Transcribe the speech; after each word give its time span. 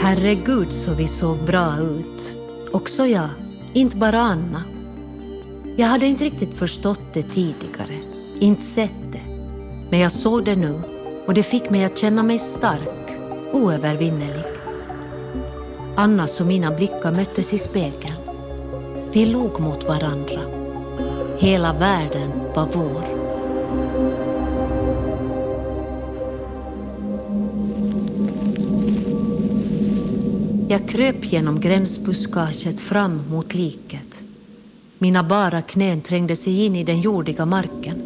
Herregud 0.00 0.72
så 0.72 0.94
vi 0.94 1.06
såg 1.06 1.38
bra 1.38 1.78
ut. 1.78 2.36
Också 2.72 3.06
jag, 3.06 3.28
inte 3.72 3.96
bara 3.96 4.20
Anna. 4.20 4.62
Jag 5.76 5.86
hade 5.86 6.06
inte 6.06 6.24
riktigt 6.24 6.54
förstått 6.54 7.00
det 7.12 7.22
tidigare, 7.22 7.98
inte 8.40 8.62
sett 8.62 9.12
det. 9.12 9.22
Men 9.90 10.00
jag 10.00 10.12
såg 10.12 10.44
det 10.44 10.56
nu 10.56 10.80
och 11.26 11.34
det 11.34 11.42
fick 11.42 11.70
mig 11.70 11.84
att 11.84 11.98
känna 11.98 12.22
mig 12.22 12.38
stark, 12.38 13.18
oövervinnelig. 13.52 14.44
Annas 15.96 16.40
och 16.40 16.46
mina 16.46 16.70
blickar 16.70 17.12
möttes 17.12 17.52
i 17.52 17.58
spegeln. 17.58 18.16
Vi 19.12 19.26
log 19.26 19.60
mot 19.60 19.84
varandra. 19.84 20.40
Hela 21.38 21.72
världen 21.72 22.30
var 22.54 22.68
vår. 22.72 23.17
Jag 30.70 30.88
kröp 30.88 31.32
genom 31.32 31.60
gränsbuskaget 31.60 32.80
fram 32.80 33.30
mot 33.30 33.54
liket. 33.54 34.22
Mina 34.98 35.22
bara 35.22 35.62
knän 35.62 36.00
trängde 36.00 36.36
sig 36.36 36.64
in 36.64 36.76
i 36.76 36.84
den 36.84 37.00
jordiga 37.00 37.46
marken. 37.46 38.02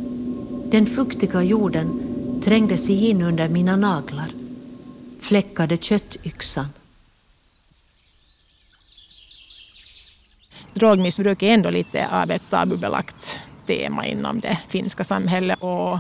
Den 0.71 0.87
fuktiga 0.87 1.43
jorden 1.43 2.03
trängde 2.43 2.77
sig 2.77 3.09
in 3.09 3.23
under 3.23 3.49
mina 3.49 3.77
naglar, 3.77 4.31
fläckade 5.21 5.77
köttyxan. 5.77 6.69
Drogmissbruk 10.75 11.43
är 11.43 11.55
ändå 11.55 11.71
lite 11.71 12.09
av 12.09 12.31
ett 12.31 12.51
tabubelagt 12.51 13.39
tema 13.67 14.07
inom 14.07 14.41
det 14.41 14.59
finska 14.69 15.05
samhället 15.05 15.59
och 15.61 15.99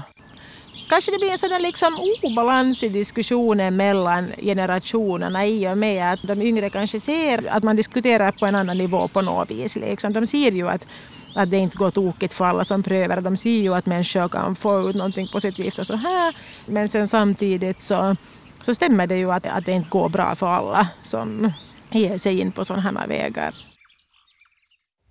kanske 0.89 1.11
det 1.11 1.19
blir 1.19 1.33
en 1.33 1.39
sådan 1.39 1.63
liksom 1.63 2.17
obalans 2.23 2.83
i 2.83 2.89
diskussionen 2.89 3.77
mellan 3.77 4.33
generationerna 4.43 5.47
i 5.47 5.69
och 5.69 5.79
med 5.79 6.13
att 6.13 6.23
de 6.23 6.43
yngre 6.43 6.71
kanske 6.71 7.01
ser 7.01 7.49
att 7.49 7.63
man 7.63 7.77
diskuterar 7.77 8.33
på 8.33 8.47
en 8.47 8.55
annan 8.55 8.79
nivå 8.79 9.09
på 9.09 9.23
något 9.23 9.51
vis. 9.51 9.77
Liksom. 9.77 10.13
De 10.13 10.27
ser 10.27 10.52
ju 10.52 10.69
att, 10.69 10.87
att 11.35 11.51
det 11.51 11.57
inte 11.57 11.77
går 11.77 11.91
tokigt 11.91 12.35
för 12.35 12.45
alla 12.45 12.65
som 12.65 12.83
prövar. 12.83 13.21
De 13.21 13.37
ser 13.37 13.61
ju 13.61 13.74
att 13.74 13.87
människor 13.87 14.29
kan 14.29 14.57
få 14.57 14.91
ut 14.91 14.97
någonting 14.97 15.29
positivt 15.33 15.79
och 15.79 15.87
så 15.87 15.97
här. 15.97 16.37
Men 16.66 16.89
sen 16.89 17.09
samtidigt 17.09 17.80
så, 17.83 18.17
så 18.61 18.74
stämmer 18.74 19.07
det 19.07 19.17
ju 19.17 19.33
att, 19.33 19.46
att 19.46 19.67
det 19.67 19.73
inte 19.73 19.91
går 19.91 20.09
bra 20.09 20.35
för 20.35 20.46
alla 20.46 20.89
som 21.02 21.52
ger 21.91 22.19
sig 22.19 22.41
in 22.41 22.52
på 22.52 22.65
sådana 22.65 22.83
här 22.83 23.07
vägar. 23.07 23.55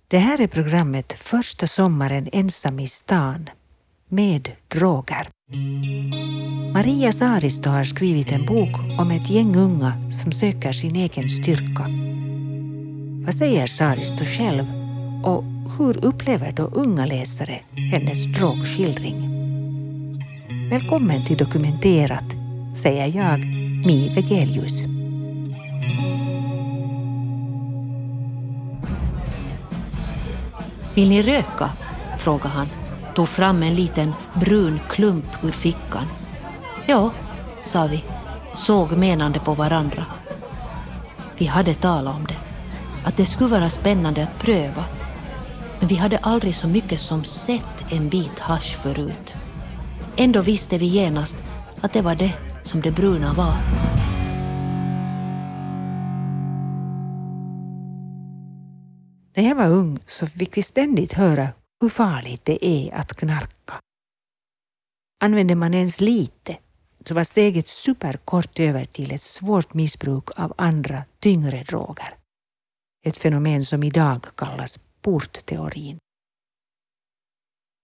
Det 0.08 0.18
här 0.18 0.40
är 0.40 0.46
programmet 0.46 1.12
Första 1.12 1.66
sommaren 1.66 2.28
ensam 2.32 2.80
i 2.80 2.86
stan 2.86 3.50
med 4.08 4.52
droger. 4.68 5.28
Maria 6.74 7.12
Saaristo 7.12 7.70
har 7.70 7.84
skrivit 7.84 8.32
en 8.32 8.46
bok 8.46 8.78
om 9.00 9.10
ett 9.10 9.30
gäng 9.30 9.56
unga 9.56 10.10
som 10.10 10.32
söker 10.32 10.72
sin 10.72 10.96
egen 10.96 11.28
styrka. 11.28 11.86
Vad 13.24 13.34
säger 13.34 13.66
Saaristo 13.66 14.24
själv 14.24 14.64
och 15.24 15.44
hur 15.78 16.04
upplever 16.04 16.52
då 16.52 16.62
unga 16.62 17.06
läsare 17.06 17.60
hennes 17.74 18.26
drogskildring? 18.26 19.28
Välkommen 20.70 21.24
till 21.24 21.36
Dokumenterat, 21.36 22.34
säger 22.74 23.16
jag, 23.16 23.38
Mi 23.86 24.14
Vegelius. 24.14 24.82
Vill 30.94 31.08
ni 31.08 31.22
röka? 31.22 31.70
frågar 32.18 32.50
han 32.50 32.68
tog 33.14 33.28
fram 33.28 33.62
en 33.62 33.74
liten 33.74 34.12
brun 34.34 34.80
klump 34.88 35.44
ur 35.44 35.50
fickan. 35.50 36.06
Ja, 36.86 37.10
sa 37.64 37.86
vi, 37.86 38.04
såg 38.54 38.92
menande 38.92 39.40
på 39.40 39.54
varandra. 39.54 40.06
Vi 41.38 41.46
hade 41.46 41.74
talat 41.74 42.16
om 42.16 42.26
det, 42.26 42.36
att 43.04 43.16
det 43.16 43.26
skulle 43.26 43.50
vara 43.50 43.70
spännande 43.70 44.22
att 44.22 44.38
pröva. 44.38 44.84
Men 45.78 45.88
vi 45.88 45.94
hade 45.94 46.18
aldrig 46.18 46.54
så 46.54 46.68
mycket 46.68 47.00
som 47.00 47.24
sett 47.24 47.84
en 47.90 48.08
bit 48.08 48.38
hasch 48.38 48.76
förut. 48.76 49.34
Ändå 50.16 50.42
visste 50.42 50.78
vi 50.78 50.86
genast 50.86 51.36
att 51.80 51.92
det 51.92 52.02
var 52.02 52.14
det 52.14 52.32
som 52.62 52.80
det 52.80 52.90
bruna 52.90 53.32
var. 53.32 53.56
När 59.36 59.48
jag 59.48 59.54
var 59.54 59.68
ung 59.68 59.98
så 60.06 60.26
fick 60.26 60.56
vi 60.56 60.62
ständigt 60.62 61.12
höra 61.12 61.48
hur 61.82 61.88
farligt 61.88 62.44
det 62.44 62.66
är 62.66 62.94
att 62.94 63.14
knarka. 63.16 63.80
Använder 65.20 65.54
man 65.54 65.74
ens 65.74 66.00
lite 66.00 66.58
så 67.04 67.14
var 67.14 67.24
steget 67.24 67.68
superkort 67.68 68.58
över 68.60 68.84
till 68.84 69.12
ett 69.12 69.22
svårt 69.22 69.74
missbruk 69.74 70.28
av 70.36 70.54
andra, 70.58 71.04
tyngre 71.20 71.62
droger. 71.62 72.14
Ett 73.06 73.16
fenomen 73.16 73.64
som 73.64 73.82
idag 73.82 74.26
kallas 74.36 74.78
portteorin. 75.00 75.98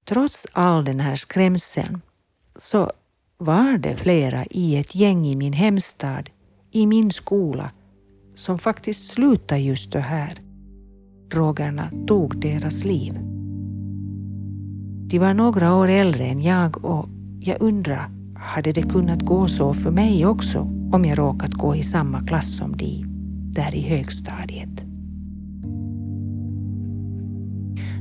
Trots 0.06 0.46
all 0.52 0.84
den 0.84 1.00
här 1.00 1.16
skrämseln 1.16 2.00
så 2.56 2.92
var 3.36 3.78
det 3.78 3.96
flera 3.96 4.44
i 4.50 4.76
ett 4.76 4.94
gäng 4.94 5.26
i 5.26 5.36
min 5.36 5.52
hemstad, 5.52 6.30
i 6.70 6.86
min 6.86 7.10
skola, 7.10 7.70
som 8.34 8.58
faktiskt 8.58 9.06
slutade 9.06 9.60
just 9.60 9.92
så 9.92 9.98
här. 9.98 10.38
Drogerna 11.30 11.90
tog 12.06 12.40
deras 12.40 12.84
liv. 12.84 13.37
De 15.10 15.18
var 15.18 15.34
några 15.34 15.74
år 15.74 15.88
äldre 15.88 16.24
än 16.24 16.42
jag 16.42 16.84
och 16.84 17.08
jag 17.40 17.56
undrar, 17.60 18.10
hade 18.34 18.72
det 18.72 18.82
kunnat 18.82 19.22
gå 19.22 19.48
så 19.48 19.74
för 19.74 19.90
mig 19.90 20.26
också 20.26 20.58
om 20.92 21.04
jag 21.04 21.18
råkat 21.18 21.54
gå 21.54 21.76
i 21.76 21.82
samma 21.82 22.26
klass 22.26 22.56
som 22.56 22.76
de, 22.76 23.04
där 23.52 23.74
i 23.74 23.80
högstadiet? 23.80 24.84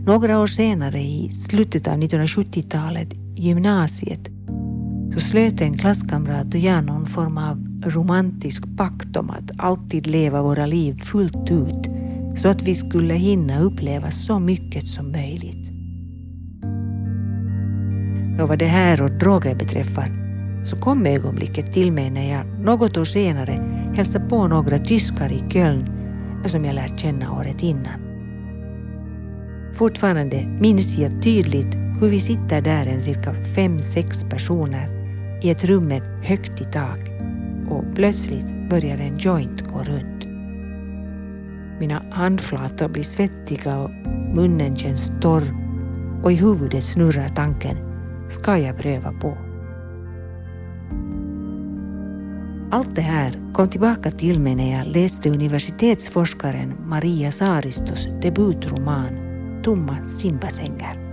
Några 0.05 0.39
år 0.39 0.47
senare, 0.47 1.01
i 1.01 1.29
slutet 1.29 1.87
av 1.87 1.93
1970-talet, 1.93 3.13
gymnasiet, 3.35 4.29
så 5.13 5.19
slöt 5.19 5.61
en 5.61 5.77
klasskamrat 5.77 6.53
och 6.53 6.59
jag 6.59 6.83
någon 6.83 7.05
form 7.05 7.37
av 7.37 7.67
romantisk 7.85 8.63
pakt 8.77 9.17
om 9.17 9.29
att 9.29 9.51
alltid 9.57 10.07
leva 10.07 10.41
våra 10.41 10.65
liv 10.65 10.99
fullt 11.03 11.51
ut 11.51 11.89
så 12.37 12.47
att 12.47 12.61
vi 12.61 12.75
skulle 12.75 13.13
hinna 13.13 13.59
uppleva 13.61 14.11
så 14.11 14.39
mycket 14.39 14.87
som 14.87 15.11
möjligt. 15.11 15.66
Och 18.41 18.47
vad 18.47 18.59
det 18.59 18.65
här 18.65 19.01
och 19.01 19.11
droger 19.11 19.55
beträffar 19.55 20.11
så 20.65 20.75
kom 20.75 21.05
ögonblicket 21.05 21.73
till 21.73 21.91
mig 21.91 22.09
när 22.09 22.31
jag 22.31 22.45
något 22.59 22.97
år 22.97 23.05
senare 23.05 23.51
hälsade 23.95 24.29
på 24.29 24.47
några 24.47 24.79
tyskar 24.79 25.31
i 25.31 25.43
Köln 25.49 25.89
som 26.45 26.65
jag 26.65 26.75
lärt 26.75 26.99
känna 26.99 27.31
året 27.31 27.63
innan. 27.63 27.99
Fortfarande 29.73 30.57
minns 30.59 30.97
jag 30.97 31.23
tydligt 31.23 31.75
hur 32.01 32.09
vi 32.09 32.19
sitter 32.19 32.61
där 32.61 32.87
en 32.87 33.01
cirka 33.01 33.33
fem, 33.55 33.79
sex 33.79 34.23
personer 34.23 34.89
i 35.41 35.49
ett 35.49 35.63
rum 35.63 35.87
med 35.87 36.01
högt 36.23 36.61
i 36.61 36.63
tak 36.63 36.99
och 37.69 37.83
plötsligt 37.95 38.69
börjar 38.69 38.97
en 38.97 39.17
joint 39.17 39.61
gå 39.61 39.79
runt. 39.79 40.25
Mina 41.79 42.01
handflator 42.11 42.87
blir 42.87 43.03
svettiga 43.03 43.77
och 43.77 43.91
munnen 44.35 44.75
känns 44.75 45.11
torr 45.21 45.43
och 46.23 46.31
i 46.31 46.35
huvudet 46.35 46.83
snurrar 46.83 47.27
tanken 47.27 47.86
ska 48.29 48.57
jag 48.57 48.77
pröva 48.77 49.11
på. 49.11 49.37
Allt 52.71 52.95
det 52.95 53.01
här 53.01 53.53
kom 53.53 53.69
tillbaka 53.69 54.11
till 54.11 54.39
mig 54.39 54.55
när 54.55 54.77
jag 54.77 54.87
läste 54.87 55.29
universitetsforskaren 55.29 56.73
Maria 56.85 57.31
Saaristos 57.31 58.07
debutroman 58.21 59.09
Tomma 59.63 60.03
simbassänger. 60.05 61.07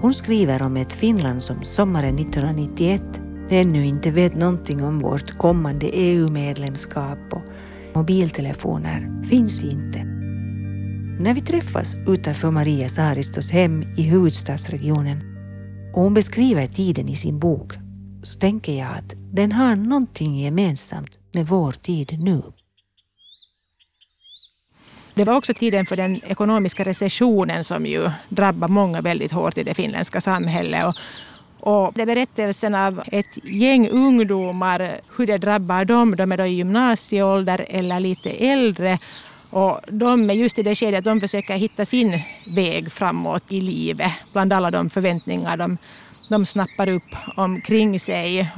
Hon 0.00 0.14
skriver 0.14 0.62
om 0.62 0.76
ett 0.76 0.92
Finland 0.92 1.42
som 1.42 1.62
sommaren 1.62 2.18
1991 2.18 3.02
ännu 3.50 3.86
inte 3.86 4.10
vet 4.10 4.34
någonting 4.34 4.84
om 4.84 4.98
vårt 4.98 5.38
kommande 5.38 5.86
EU-medlemskap 5.86 7.18
och 7.30 7.42
mobiltelefoner 7.94 9.24
finns 9.28 9.64
inte. 9.64 10.04
När 11.20 11.34
vi 11.34 11.40
träffas 11.40 11.96
utanför 12.06 12.50
Maria 12.50 12.88
Saaristos 12.88 13.50
hem 13.50 13.82
i 13.96 14.02
huvudstadsregionen 14.02 15.31
och 15.92 16.02
hon 16.02 16.14
beskriver 16.14 16.66
tiden 16.66 17.08
i 17.08 17.16
sin 17.16 17.38
bok 17.38 17.72
så 18.22 18.38
tänker 18.38 18.78
jag 18.78 18.88
att 18.88 19.14
den 19.32 19.52
har 19.52 19.76
någonting 19.76 20.38
gemensamt 20.38 21.18
med 21.32 21.46
vår 21.46 21.72
tid 21.72 22.18
nu. 22.20 22.42
Det 25.14 25.24
var 25.24 25.36
också 25.36 25.54
tiden 25.54 25.86
för 25.86 25.96
den 25.96 26.20
ekonomiska 26.24 26.84
recessionen 26.84 27.64
som 27.64 27.86
ju 27.86 28.10
drabbar 28.28 28.68
många 28.68 29.00
väldigt 29.00 29.32
hårt 29.32 29.58
i 29.58 29.62
det 29.62 29.74
finländska 29.74 30.20
samhället. 30.20 30.84
Och, 30.86 30.94
och 31.60 31.92
det 31.94 32.02
är 32.02 32.06
berättelsen 32.06 32.74
av 32.74 33.02
ett 33.06 33.38
gäng 33.44 33.88
ungdomar, 33.88 34.92
hur 35.16 35.26
det 35.26 35.38
drabbar 35.38 35.84
dem. 35.84 36.16
De 36.16 36.32
är 36.32 36.36
då 36.36 36.46
i 36.46 36.54
gymnasieålder 36.54 37.66
eller 37.68 38.00
lite 38.00 38.30
äldre. 38.30 38.98
Och 39.52 39.80
de 39.88 40.30
är 40.30 40.34
just 40.34 40.58
i 40.58 40.62
det 40.62 40.74
skedet 40.74 40.98
att 40.98 41.04
de 41.04 41.20
försöker 41.20 41.56
hitta 41.56 41.84
sin 41.84 42.18
väg 42.46 42.92
framåt 42.92 43.52
i 43.52 43.60
livet 43.60 44.12
bland 44.32 44.52
alla 44.52 44.70
de 44.70 44.90
förväntningar 44.90 45.56
de, 45.56 45.78
de 46.28 46.46
snappar 46.46 46.88
upp 46.88 47.16
omkring 47.36 48.00
sig. 48.00 48.50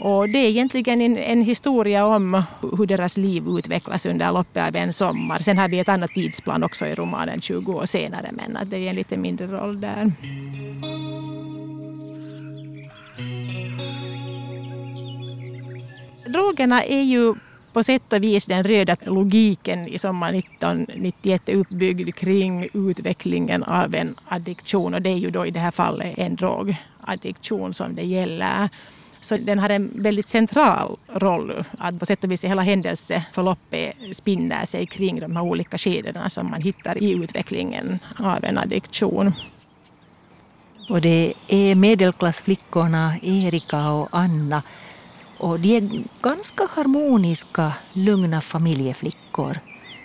Och 0.00 0.28
det 0.28 0.38
är 0.38 0.48
egentligen 0.48 1.00
en, 1.00 1.16
en, 1.16 1.42
historia 1.42 2.06
om 2.06 2.42
hur 2.78 2.86
deras 2.86 3.16
liv 3.16 3.42
utvecklas 3.48 4.06
under 4.06 4.32
loppet 4.32 4.68
av 4.68 4.76
en 4.76 4.92
sommar. 4.92 5.38
Sen 5.38 5.58
har 5.58 5.68
vi 5.68 5.78
ett 5.78 5.88
annat 5.88 6.10
tidsplan 6.10 6.62
också 6.62 6.86
i 6.86 6.94
romanen 6.94 7.40
20 7.40 7.72
år 7.72 7.86
senare 7.86 8.26
men 8.32 8.56
att 8.56 8.70
det 8.70 8.76
är 8.76 8.90
en 8.90 8.96
lite 8.96 9.16
mindre 9.16 9.46
roll 9.46 9.80
där. 9.80 10.12
Drogerna 16.26 16.84
är 16.84 17.02
ju 17.02 17.34
på 17.76 17.82
sätt 17.82 18.12
och 18.12 18.22
vis 18.22 18.46
den 18.46 18.64
röda 18.64 18.96
logiken 19.04 19.88
i 19.88 19.98
Sommar 19.98 20.32
1991 20.32 21.48
är 21.48 21.54
uppbyggd 21.54 22.14
kring 22.14 22.68
utvecklingen 22.74 23.62
av 23.62 23.94
en 23.94 24.14
addiktion 24.28 24.94
och 24.94 25.02
det 25.02 25.10
är 25.10 25.16
ju 25.16 25.30
då 25.30 25.46
i 25.46 25.50
det 25.50 25.60
här 25.60 25.70
fallet 25.70 26.18
en 26.18 26.36
drogaddiktion 26.36 27.74
som 27.74 27.94
det 27.94 28.02
gäller. 28.02 28.68
Så 29.20 29.36
den 29.36 29.58
har 29.58 29.70
en 29.70 29.90
väldigt 29.94 30.28
central 30.28 30.96
roll. 31.08 31.64
Att 31.78 31.98
på 31.98 32.06
sätt 32.06 32.24
och 32.24 32.30
vis 32.30 32.44
hela 32.44 32.62
händelseförloppet 32.62 33.94
spinner 34.12 34.64
sig 34.64 34.86
kring 34.86 35.20
de 35.20 35.36
här 35.36 35.42
olika 35.42 35.78
skedena 35.78 36.30
som 36.30 36.50
man 36.50 36.60
hittar 36.60 37.02
i 37.02 37.12
utvecklingen 37.12 37.98
av 38.18 38.44
en 38.44 38.58
addiktion. 38.58 39.32
Och 40.88 41.00
det 41.00 41.34
är 41.48 41.74
medelklassflickorna 41.74 43.14
Erika 43.22 43.90
och 43.90 44.08
Anna 44.12 44.62
och 45.38 45.60
de 45.60 45.76
är 45.76 46.02
ganska 46.22 46.66
harmoniska, 46.70 47.72
lugna 47.92 48.40
familjeflickor. 48.40 49.58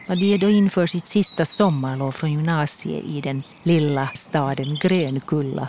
Och 0.09 0.17
de 0.17 0.33
är 0.33 0.37
då 0.37 0.49
inför 0.49 0.85
sitt 0.85 1.07
sista 1.07 1.45
sommarlov 1.45 2.11
från 2.11 2.31
gymnasiet 2.31 3.05
i 3.05 3.21
den 3.21 3.43
lilla 3.63 4.07
staden 4.13 4.77
Grönkulla. 4.81 5.67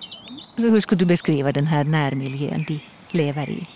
Hur 0.56 0.80
skulle 0.80 0.98
du 0.98 1.04
beskriva 1.04 1.52
den 1.52 1.66
här 1.66 1.84
närmiljön 1.84 2.64
de 2.68 2.80
lever 3.10 3.50
i? 3.50 3.66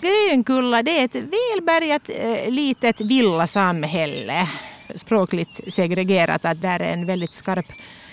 Grönkulla 0.00 0.82
det 0.82 0.98
är 0.98 1.04
ett 1.04 1.14
välbärgat 1.14 2.02
eh, 2.08 2.50
litet 2.50 3.00
villasamhälle. 3.00 4.48
Språkligt 4.94 5.60
segregerat, 5.72 6.44
att 6.44 6.62
där 6.62 6.80
är 6.80 6.92
en 6.92 7.06
väldigt 7.06 7.34
skarp 7.34 7.66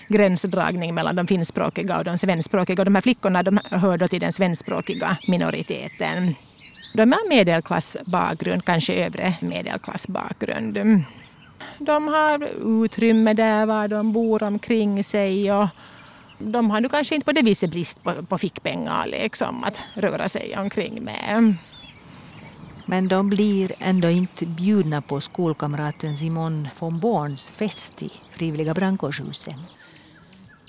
gränsdragning 0.08 0.96
mellan 0.96 1.16
de 1.16 1.28
finskspråkiga 1.28 1.98
och 1.98 2.04
de 2.04 2.18
svenskspråkiga. 2.18 2.82
Och 2.82 2.86
de 2.86 2.96
här 2.96 3.02
flickorna 3.02 3.44
de 3.44 3.60
hör 3.72 3.98
då 3.98 4.08
till 4.08 4.20
den 4.20 4.34
svenskspråkiga 4.34 5.18
minoriteten. 5.28 6.36
De 6.98 7.12
har 7.12 7.30
medelklassbakgrund, 7.30 8.66
kanske 8.66 8.94
övre 8.94 9.34
medelklassbakgrund. 9.42 11.04
De 11.78 12.08
har 12.08 12.48
utrymme 12.84 13.34
där 13.34 13.66
var 13.66 13.88
de 13.88 14.14
bor 14.14 14.44
omkring 14.44 15.04
sig 15.04 15.52
och 15.52 15.68
de 16.40 16.72
har 16.72 16.82
nu 16.82 16.90
kanske 16.90 17.16
inte 17.16 17.26
på 17.26 17.32
det 17.32 17.42
viset 17.42 17.70
brist 17.70 18.04
på, 18.04 18.26
på 18.26 18.38
fickpengar 18.38 19.08
liksom, 19.08 19.64
att 19.64 19.80
röra 19.94 20.30
sig 20.30 20.58
omkring 20.58 21.04
med. 21.04 21.56
Men 22.86 23.08
de 23.08 23.30
blir 23.30 23.72
ändå 23.80 24.10
inte 24.10 24.46
bjudna 24.46 25.02
på 25.02 25.22
skolkamraten 25.22 26.18
Simon 26.18 26.68
von 26.80 27.00
Borns 27.00 27.50
fest 27.50 28.04
i 28.04 28.12
Frivilliga 28.32 28.74
brandkårshuset. 28.74 29.56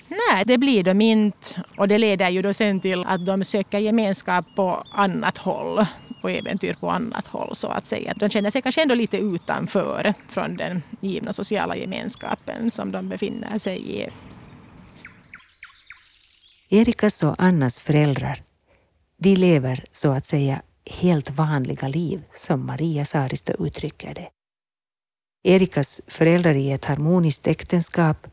Nej, 0.07 0.43
det 0.45 0.57
blir 0.57 0.83
de 0.83 1.01
inte. 1.01 1.63
Och 1.77 1.87
det 1.87 1.97
leder 1.97 2.29
ju 2.29 2.41
då 2.41 2.53
sen 2.53 2.79
till 2.79 3.03
att 3.03 3.25
de 3.25 3.43
söker 3.43 3.79
gemenskap 3.79 4.45
på 4.55 4.83
annat 4.91 5.37
håll 5.37 5.85
och 6.21 6.31
äventyr 6.31 6.73
på 6.73 6.89
annat 6.89 7.27
håll 7.27 7.55
så 7.55 7.67
att 7.67 7.85
säga. 7.85 8.13
De 8.15 8.29
känner 8.29 8.49
sig 8.49 8.61
kanske 8.61 8.81
ändå 8.81 8.95
lite 8.95 9.17
utanför 9.17 10.13
från 10.27 10.57
den 10.57 10.83
givna 11.01 11.33
sociala 11.33 11.75
gemenskapen 11.75 12.69
som 12.69 12.91
de 12.91 13.09
befinner 13.09 13.57
sig 13.57 14.01
i. 14.01 14.07
Erikas 16.69 17.23
och 17.23 17.35
Annas 17.37 17.79
föräldrar, 17.79 18.43
de 19.17 19.35
lever 19.35 19.85
så 19.91 20.11
att 20.11 20.25
säga 20.25 20.61
helt 20.85 21.29
vanliga 21.29 21.87
liv 21.87 22.23
som 22.33 22.65
Maria 22.65 23.05
Saaristo 23.05 23.65
uttrycker 23.65 24.13
det. 24.13 24.29
Erikas 25.43 26.01
föräldrar 26.07 26.51
är 26.51 26.55
i 26.55 26.71
ett 26.71 26.85
harmoniskt 26.85 27.47
äktenskap 27.47 28.27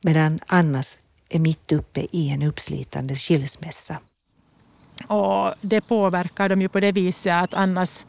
medan 0.00 0.40
Annas 0.46 0.98
är 1.28 1.38
mitt 1.38 1.72
uppe 1.72 2.06
i 2.10 2.28
en 2.28 2.42
uppslitande 2.42 3.14
skilsmässa. 3.14 3.98
Och 5.06 5.54
det 5.60 5.80
påverkar 5.80 6.48
dem 6.48 6.62
ju 6.62 6.68
på 6.68 6.80
det 6.80 6.92
viset 6.92 7.42
att 7.42 7.54
Annas 7.54 8.06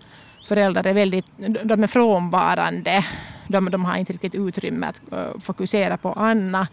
föräldrar 0.48 0.88
är 0.88 0.94
väldigt 0.94 1.26
de 1.64 1.84
är 1.84 1.88
frånvarande. 1.88 3.06
De, 3.48 3.70
de 3.72 3.86
har 3.86 3.98
inte 3.98 4.14
riktigt 4.14 4.36
utrymme 4.36 4.88
att 4.88 5.02
eh, 5.12 5.40
fokusera 5.40 5.98
på 5.98 6.14
Anna. 6.14 6.68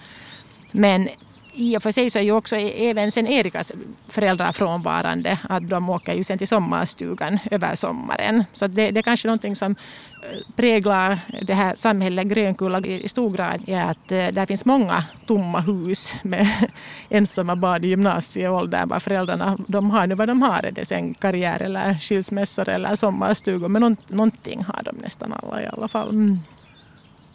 Men 0.73 1.09
i 1.57 1.77
och 1.77 1.83
för 1.83 1.91
sig 1.91 2.11
så 2.11 2.19
är 2.19 2.23
ju 2.23 2.33
också 2.33 2.57
e- 2.57 2.91
även 2.91 3.11
sen 3.13 3.27
Erikas 3.27 3.73
föräldrar 4.09 4.53
frånvarande. 4.53 5.39
Att 5.49 5.69
de 5.69 5.91
åker 5.91 6.15
ju 6.15 6.25
sen 6.25 6.39
till 6.39 6.49
sommarstugan 6.49 7.39
över 7.51 7.75
sommaren. 7.75 8.45
Så 8.53 8.67
det, 8.67 8.91
det 8.91 9.01
är 9.01 9.03
kanske 9.03 9.29
någonting 9.29 9.57
som 9.57 9.73
eh, 9.73 10.55
präglar 10.57 11.19
det 11.43 11.55
här 11.55 11.75
samhället 11.75 12.27
Grönkulla 12.27 12.81
i 12.81 13.09
stor 13.09 13.31
grad 13.31 13.63
är 13.67 13.85
att 13.85 14.13
eh, 14.13 14.27
där 14.33 14.47
finns 14.47 14.65
många 14.65 15.05
tomma 15.27 15.61
hus 15.61 16.15
med 16.23 16.49
ensamma 17.09 17.57
barn 17.57 17.85
i 17.85 17.89
gymnasieåldern. 17.89 19.01
Föräldrarna 19.01 19.59
de 19.69 19.91
har 19.91 20.07
nu 20.07 20.15
vad 20.15 20.29
de 20.29 20.43
har, 20.43 20.71
det 20.73 20.85
sen 20.85 21.15
karriär 21.15 21.63
eller 21.63 21.99
skilsmässor 21.99 22.69
eller 22.69 22.97
sommarstugor. 22.97 23.69
Men 23.69 23.97
någonting 24.09 24.65
har 24.65 24.83
de 24.83 24.97
nästan 24.97 25.33
alla 25.33 25.63
i 25.63 25.67
alla 25.67 25.89
fall. 25.89 26.11
Mm. 26.11 26.41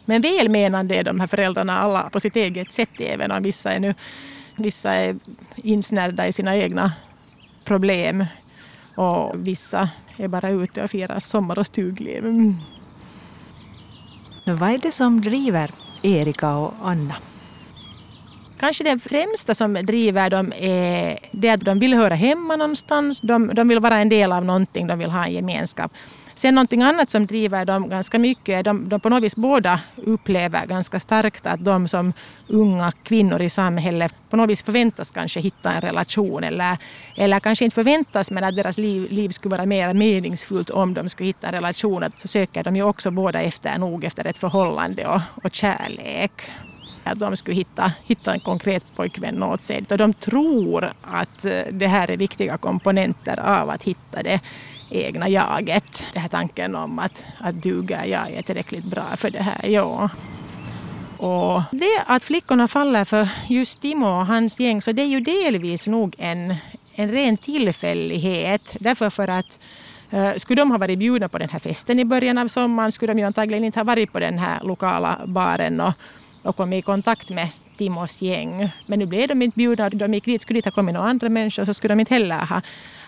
Men 0.04 0.22
välmenande 0.22 0.94
är 0.94 1.04
de 1.04 1.20
här 1.20 1.26
föräldrarna 1.26 1.78
alla 1.78 2.10
på 2.10 2.20
sitt 2.20 2.36
eget 2.36 2.72
sätt 2.72 3.00
även 3.00 3.30
om 3.30 3.42
vissa 3.42 3.72
är, 3.72 3.80
nu, 3.80 3.94
vissa 4.56 4.94
är 4.94 5.16
insnärda 5.56 6.26
i 6.26 6.32
sina 6.32 6.56
egna 6.56 6.92
problem 7.64 8.24
och 8.96 9.32
vissa 9.34 9.88
är 10.16 10.28
bara 10.28 10.50
ute 10.50 10.82
och 10.82 10.90
firar 10.90 11.18
sommar 11.18 11.58
och 11.58 11.66
stugliv. 11.66 12.24
Mm. 12.24 12.56
Vad 14.44 14.70
är 14.70 14.78
det 14.78 14.92
som 14.92 15.20
driver 15.20 15.70
Erika 16.02 16.56
och 16.56 16.74
Anna? 16.82 17.14
Kanske 18.58 18.84
det 18.84 18.98
främsta 18.98 19.54
som 19.54 19.74
driver 19.74 20.30
dem 20.30 20.52
är 20.56 21.18
det 21.32 21.48
att 21.48 21.60
de 21.60 21.78
vill 21.78 21.94
höra 21.94 22.14
hemma 22.14 22.56
någonstans. 22.56 23.20
De, 23.20 23.54
de 23.54 23.68
vill 23.68 23.78
vara 23.78 23.98
en 23.98 24.08
del 24.08 24.32
av 24.32 24.44
någonting, 24.44 24.86
de 24.86 24.98
vill 24.98 25.10
ha 25.10 25.26
en 25.26 25.32
gemenskap. 25.32 25.92
Sen 26.34 26.54
någonting 26.54 26.82
annat 26.82 27.10
som 27.10 27.26
driver 27.26 27.64
dem 27.64 27.88
ganska 27.88 28.18
mycket, 28.18 28.58
är 28.58 28.62
de, 28.62 28.88
de 28.88 29.00
på 29.00 29.08
något 29.08 29.22
vis 29.22 29.36
båda 29.36 29.80
upplever 29.96 30.66
ganska 30.66 31.00
starkt 31.00 31.46
att 31.46 31.64
de 31.64 31.88
som 31.88 32.12
unga 32.48 32.92
kvinnor 33.02 33.42
i 33.42 33.48
samhället 33.48 34.14
på 34.30 34.36
något 34.36 34.50
vis 34.50 34.62
förväntas 34.62 35.10
kanske 35.10 35.40
hitta 35.40 35.72
en 35.72 35.80
relation 35.80 36.44
eller, 36.44 36.78
eller 37.16 37.40
kanske 37.40 37.64
inte 37.64 37.74
förväntas 37.74 38.30
men 38.30 38.44
att 38.44 38.56
deras 38.56 38.78
liv, 38.78 39.12
liv 39.12 39.28
skulle 39.28 39.56
vara 39.56 39.66
mer 39.66 39.94
meningsfullt 39.94 40.70
om 40.70 40.94
de 40.94 41.08
skulle 41.08 41.26
hitta 41.26 41.46
en 41.46 41.52
relation. 41.52 42.04
Så 42.16 42.28
söker 42.28 42.64
de 42.64 42.76
ju 42.76 42.82
också 42.82 43.10
båda 43.10 43.42
efter 43.42 43.78
nog 43.78 44.04
efter 44.04 44.26
ett 44.26 44.36
förhållande 44.36 45.06
och, 45.06 45.20
och 45.44 45.54
kärlek 45.54 46.32
att 47.04 47.18
de 47.18 47.36
skulle 47.36 47.56
hitta, 47.56 47.92
hitta 48.04 48.34
en 48.34 48.40
konkret 48.40 48.84
pojkvän 48.96 49.42
åt 49.42 49.62
sig. 49.62 49.84
Och 49.90 49.98
de 49.98 50.12
tror 50.12 50.92
att 51.02 51.44
eh, 51.44 51.62
det 51.72 51.86
här 51.86 52.10
är 52.10 52.16
viktiga 52.16 52.58
komponenter 52.58 53.40
av 53.40 53.70
att 53.70 53.82
hitta 53.82 54.22
det 54.22 54.40
egna 54.90 55.28
jaget. 55.28 56.04
Den 56.12 56.22
här 56.22 56.28
tanken 56.28 56.74
om 56.74 56.98
att, 56.98 57.24
att 57.38 57.62
duga, 57.62 58.06
jag 58.06 58.30
är 58.30 58.42
tillräckligt 58.42 58.84
bra 58.84 59.16
för 59.16 59.30
det 59.30 59.42
här. 59.42 59.68
Ja. 59.68 60.10
Och 61.16 61.62
det 61.72 62.04
att 62.06 62.24
flickorna 62.24 62.68
faller 62.68 63.04
för 63.04 63.28
just 63.48 63.80
Timo 63.80 64.06
och 64.06 64.26
hans 64.26 64.60
gäng 64.60 64.82
så 64.82 64.92
det 64.92 65.02
är 65.02 65.06
ju 65.06 65.20
delvis 65.20 65.86
nog 65.86 66.14
en, 66.18 66.54
en 66.94 67.10
ren 67.10 67.36
tillfällighet. 67.36 68.76
Därför 68.80 69.10
för 69.10 69.28
att 69.28 69.60
eh, 70.10 70.32
skulle 70.36 70.60
de 70.60 70.70
ha 70.70 70.78
varit 70.78 70.98
bjudna 70.98 71.28
på 71.28 71.38
den 71.38 71.48
här 71.48 71.58
festen 71.58 71.98
i 71.98 72.04
början 72.04 72.38
av 72.38 72.48
sommaren 72.48 72.92
skulle 72.92 73.12
de 73.12 73.18
ju 73.18 73.26
antagligen 73.26 73.64
inte 73.64 73.78
ha 73.78 73.84
varit 73.84 74.12
på 74.12 74.20
den 74.20 74.38
här 74.38 74.60
lokala 74.64 75.20
baren 75.26 75.80
och, 75.80 75.92
och 76.42 76.56
kommit 76.56 76.78
i 76.78 76.82
kontakt 76.82 77.30
med 77.30 77.48
Timos 77.78 78.22
gäng. 78.22 78.70
Men 78.86 78.98
nu 78.98 79.06
blev 79.06 79.28
de 79.28 79.42
inte 79.42 79.56
bjudna. 79.56 79.90
De 79.90 80.14
gick 80.14 80.24
dit, 80.24 80.42
skulle 80.42 80.58
dit 80.58 80.64
ha 80.64 80.72
kommit 80.72 80.94
några 80.94 81.08
andra 81.08 81.28
människor 81.28 81.64
så 81.64 81.74
skulle 81.74 81.94
de 81.94 82.00
inte 82.00 82.14
heller 82.14 82.38
ha 82.38 82.60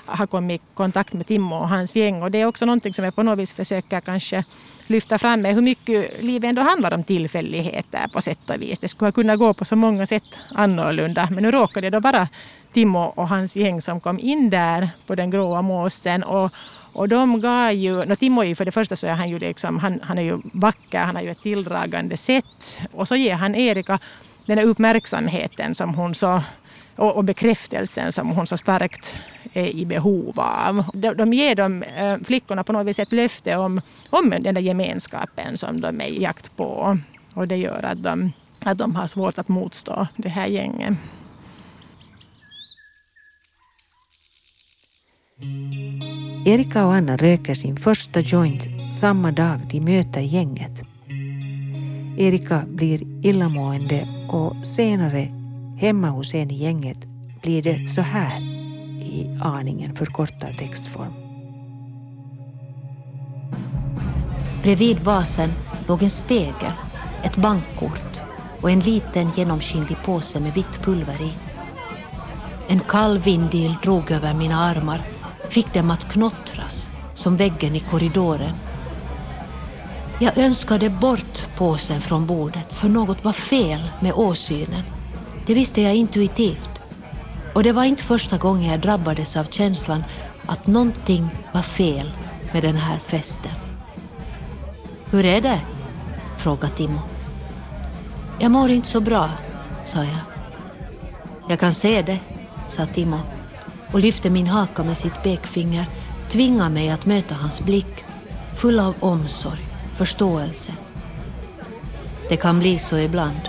ha 0.06 0.26
kommit 0.26 0.60
i 0.60 0.64
kontakt 0.74 1.12
med 1.12 1.26
Timo 1.26 1.56
och 1.56 1.68
hans 1.68 1.96
gäng. 1.96 2.22
Och 2.22 2.30
det 2.30 2.40
är 2.40 2.46
också 2.46 2.66
någonting 2.66 2.94
som 2.94 3.04
jag 3.04 3.14
på 3.14 3.22
något 3.22 3.38
vis 3.38 3.52
försöker 3.52 4.00
kanske 4.00 4.44
lyfta 4.86 5.18
fram 5.18 5.40
med 5.40 5.54
hur 5.54 5.62
mycket 5.62 6.24
livet 6.24 6.48
ändå 6.48 6.62
handlar 6.62 6.94
om 6.94 7.04
tillfälligheter 7.04 8.08
på 8.12 8.20
sätt 8.20 8.50
och 8.50 8.62
vis. 8.62 8.78
Det 8.78 8.88
skulle 8.88 9.12
kunna 9.12 9.36
gå 9.36 9.54
på 9.54 9.64
så 9.64 9.76
många 9.76 10.06
sätt 10.06 10.40
annorlunda. 10.54 11.28
Men 11.30 11.42
nu 11.42 11.50
råkade 11.50 11.90
det 11.90 11.96
då 11.96 12.00
vara 12.00 12.28
Timo 12.72 12.98
och 12.98 13.28
hans 13.28 13.56
gäng 13.56 13.82
som 13.82 14.00
kom 14.00 14.18
in 14.18 14.50
där 14.50 14.88
på 15.06 15.14
den 15.14 15.30
gråa 15.30 15.62
måsen. 15.62 16.22
Och, 16.22 16.52
och 16.94 17.08
de 17.08 17.40
gav 17.40 17.72
ju, 17.72 18.04
no 18.04 18.16
Timo 18.16 18.42
är 18.42 18.46
ju 18.46 18.54
för 18.54 18.64
det 18.64 18.72
första 18.72 18.96
så 18.96 19.06
är 19.06 19.14
han 19.14 19.30
ju 19.30 19.38
liksom, 19.38 19.78
han, 19.78 20.00
han 20.02 20.18
är 20.18 20.22
ju 20.22 20.40
vacker, 20.52 20.98
han 20.98 21.16
har 21.16 21.22
ju 21.22 21.30
ett 21.30 21.42
tilldragande 21.42 22.16
sätt. 22.16 22.80
Och 22.92 23.08
så 23.08 23.16
ger 23.16 23.34
han 23.34 23.54
Erika 23.54 23.98
den 24.46 24.58
här 24.58 24.64
uppmärksamheten 24.64 25.74
som 25.74 25.94
hon 25.94 26.14
så 26.14 26.42
och, 26.96 27.16
och 27.16 27.24
bekräftelsen 27.24 28.12
som 28.12 28.28
hon 28.28 28.46
så 28.46 28.56
starkt 28.56 29.18
är 29.52 29.66
i 29.66 29.86
behov 29.86 30.40
av. 30.40 30.84
De, 30.94 31.14
de 31.14 31.32
ger 31.32 31.54
de 31.54 31.82
eh, 31.82 32.18
flickorna 32.24 32.64
på 32.64 32.72
något 32.72 32.86
vis 32.86 32.98
ett 32.98 33.12
löfte 33.12 33.56
om, 33.56 33.80
om 34.10 34.30
den 34.30 34.54
där 34.54 34.62
gemenskapen 34.62 35.56
som 35.56 35.80
de 35.80 36.00
är 36.00 36.06
i 36.06 36.22
jakt 36.22 36.56
på. 36.56 36.98
Och 37.34 37.48
det 37.48 37.56
gör 37.56 37.82
att 37.82 38.02
de, 38.02 38.32
att 38.64 38.78
de 38.78 38.96
har 38.96 39.06
svårt 39.06 39.38
att 39.38 39.48
motstå 39.48 40.06
det 40.16 40.28
här 40.28 40.46
gänget. 40.46 40.94
Erika 46.46 46.86
och 46.86 46.94
Anna 46.94 47.16
röker 47.16 47.54
sin 47.54 47.76
första 47.76 48.20
joint 48.20 48.68
samma 48.94 49.32
dag 49.32 49.60
de 49.70 49.80
möter 49.80 50.20
gänget. 50.20 50.82
Erika 52.18 52.64
blir 52.68 53.26
illamående 53.26 54.08
och 54.28 54.66
senare 54.66 55.28
hemma 55.78 56.08
hos 56.08 56.34
en 56.34 56.50
i 56.50 56.54
gänget 56.54 57.06
blir 57.42 57.62
det 57.62 57.88
så 57.88 58.00
här 58.00 58.40
i 59.02 59.38
aningen 59.40 59.96
förkortad 59.96 60.58
textform. 60.58 61.12
Bredvid 64.62 64.98
vasen 64.98 65.50
låg 65.88 66.02
en 66.02 66.10
spegel, 66.10 66.72
ett 67.22 67.36
bankkort 67.36 68.20
och 68.60 68.70
en 68.70 68.80
liten 68.80 69.30
genomskinlig 69.36 69.96
påse 70.04 70.40
med 70.40 70.54
vitt 70.54 70.82
pulver 70.82 71.22
i. 71.22 71.32
En 72.68 72.80
kall 72.80 73.18
vindil 73.18 73.74
drog 73.82 74.10
över 74.10 74.34
mina 74.34 74.54
armar, 74.54 75.13
fick 75.54 75.74
dem 75.74 75.90
att 75.90 76.12
knottras 76.12 76.90
som 77.14 77.36
väggen 77.36 77.76
i 77.76 77.80
korridoren. 77.80 78.54
Jag 80.20 80.38
önskade 80.38 80.90
bort 80.90 81.48
påsen 81.56 82.00
från 82.00 82.26
bordet 82.26 82.72
för 82.72 82.88
något 82.88 83.24
var 83.24 83.32
fel 83.32 83.90
med 84.00 84.12
åsynen. 84.12 84.82
Det 85.46 85.54
visste 85.54 85.82
jag 85.82 85.94
intuitivt. 85.94 86.82
Och 87.54 87.62
det 87.62 87.72
var 87.72 87.84
inte 87.84 88.02
första 88.02 88.38
gången 88.38 88.70
jag 88.70 88.80
drabbades 88.80 89.36
av 89.36 89.44
känslan 89.44 90.04
att 90.46 90.66
någonting 90.66 91.28
var 91.52 91.62
fel 91.62 92.12
med 92.52 92.62
den 92.62 92.76
här 92.76 92.98
festen. 92.98 93.52
Hur 95.10 95.24
är 95.24 95.40
det? 95.40 95.60
frågade 96.36 96.74
Timo. 96.74 97.00
Jag 98.40 98.50
mår 98.50 98.70
inte 98.70 98.88
så 98.88 99.00
bra, 99.00 99.30
sa 99.84 99.98
jag. 99.98 100.20
Jag 101.48 101.60
kan 101.60 101.74
se 101.74 102.02
det, 102.02 102.18
sa 102.68 102.86
Timo 102.86 103.20
och 103.94 104.00
lyfte 104.00 104.30
min 104.30 104.46
haka 104.46 104.84
med 104.84 104.96
sitt 104.96 105.22
pekfinger, 105.22 105.86
tvingade 106.28 106.70
mig 106.70 106.90
att 106.90 107.06
möta 107.06 107.34
hans 107.34 107.60
blick, 107.60 108.04
full 108.56 108.80
av 108.80 108.94
omsorg, 109.00 109.68
förståelse. 109.96 110.72
Det 112.28 112.36
kan 112.36 112.58
bli 112.58 112.78
så 112.78 112.96
ibland. 112.96 113.48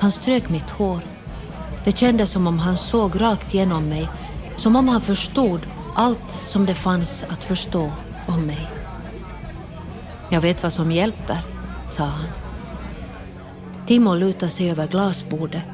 Han 0.00 0.12
strök 0.12 0.48
mitt 0.48 0.70
hår. 0.70 1.02
Det 1.84 1.98
kändes 1.98 2.30
som 2.30 2.46
om 2.46 2.58
han 2.58 2.76
såg 2.76 3.20
rakt 3.20 3.54
genom 3.54 3.88
mig, 3.88 4.08
som 4.56 4.76
om 4.76 4.88
han 4.88 5.00
förstod 5.00 5.66
allt 5.96 6.30
som 6.30 6.66
det 6.66 6.74
fanns 6.74 7.24
att 7.28 7.44
förstå 7.44 7.92
om 8.26 8.46
mig. 8.46 8.70
Jag 10.30 10.40
vet 10.40 10.62
vad 10.62 10.72
som 10.72 10.92
hjälper, 10.92 11.38
sa 11.90 12.04
han. 12.04 12.28
Timo 13.86 14.14
lutade 14.14 14.50
sig 14.50 14.70
över 14.70 14.86
glasbordet, 14.86 15.68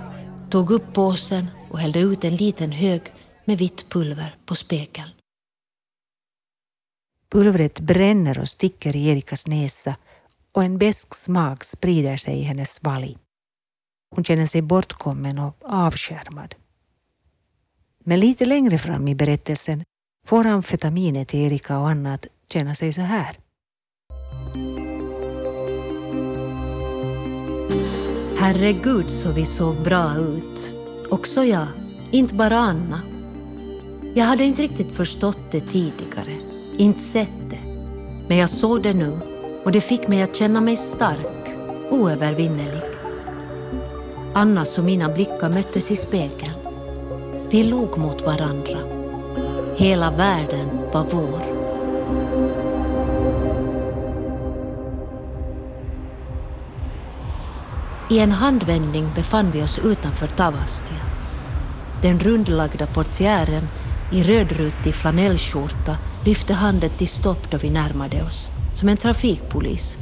tog 0.51 0.71
upp 0.71 0.95
påsen 0.95 1.47
och 1.73 1.79
hällde 1.79 2.01
ut 2.01 2.25
en 2.25 2.37
liten 2.37 2.73
hög 2.73 3.03
med 3.45 3.59
vitt 3.59 3.89
pulver 3.89 4.37
på 4.47 4.55
spegeln. 4.55 5.11
Pulvret 7.29 7.81
bränner 7.81 8.41
och 8.41 8.49
sticker 8.49 8.97
i 8.97 9.09
Erikas 9.09 9.47
näsa 9.47 9.97
och 10.53 10.65
en 10.65 10.79
besk 10.79 11.15
smak 11.15 11.65
sprider 11.65 12.17
sig 12.17 12.39
i 12.39 12.43
hennes 12.43 12.75
svalg. 12.75 13.19
Hon 14.15 14.25
känner 14.25 14.47
sig 14.47 14.63
bortkommen 14.63 15.39
och 15.39 15.57
avskärmad. 15.63 16.55
Men 18.05 18.21
lite 18.21 18.45
längre 18.45 18.79
fram 18.79 19.09
i 19.09 19.15
berättelsen 19.15 19.85
får 20.27 20.47
amfetaminet 20.47 21.35
Erika 21.35 21.79
och 21.79 21.89
Anna 21.89 22.15
att 22.15 22.27
känna 22.49 22.75
sig 22.75 22.93
så 22.93 23.01
här. 23.01 23.39
Herregud 28.39 29.11
så 29.11 29.33
vi 29.33 29.45
såg 29.45 29.77
bra 29.83 30.17
ut. 30.17 30.72
Också 31.13 31.45
jag, 31.45 31.67
inte 32.11 32.35
bara 32.35 32.59
Anna. 32.59 33.01
Jag 34.15 34.25
hade 34.25 34.45
inte 34.45 34.63
riktigt 34.63 34.93
förstått 34.93 35.39
det 35.51 35.61
tidigare, 35.61 36.37
inte 36.77 37.01
sett 37.01 37.51
det. 37.51 37.59
Men 38.29 38.37
jag 38.37 38.51
såg 38.51 38.83
det 38.83 38.93
nu 38.93 39.21
och 39.65 39.73
det 39.73 39.81
fick 39.81 40.09
mig 40.09 40.23
att 40.23 40.37
känna 40.37 40.61
mig 40.61 40.77
stark, 40.77 41.57
oövervinnelig. 41.91 42.83
Annas 44.35 44.79
och 44.79 44.85
mina 44.85 45.09
blickar 45.09 45.49
möttes 45.49 45.91
i 45.91 45.97
spegeln. 45.97 46.57
Vi 47.51 47.65
log 47.65 47.99
mot 47.99 48.23
varandra. 48.23 48.79
Hela 49.77 50.11
världen 50.11 50.69
var 50.93 51.07
vår. 51.11 51.52
I 58.13 58.19
en 58.19 58.33
handvändning 58.33 59.13
befann 59.15 59.51
vi 59.51 59.63
oss 59.63 59.79
utanför 59.79 60.27
Tavastia. 60.27 61.01
Den 62.03 62.21
rundlagda 62.21 62.87
portiären 62.87 63.69
i 64.11 64.23
rödrutig 64.23 64.95
flanellskjorta 64.95 65.99
lyfte 66.25 66.55
handen 66.55 66.91
till 66.91 67.09
stopp 67.09 67.51
då 67.51 67.59
vi 67.59 67.71
närmade 67.71 68.23
oss, 68.23 68.51
som 68.73 68.89
en 68.89 68.97
trafikpolis. 68.97 69.99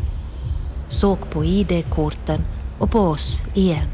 Såg 0.88 1.30
på 1.30 1.44
ID-korten 1.44 2.44
och 2.78 2.90
på 2.90 3.00
oss 3.00 3.42
igen. 3.54 3.90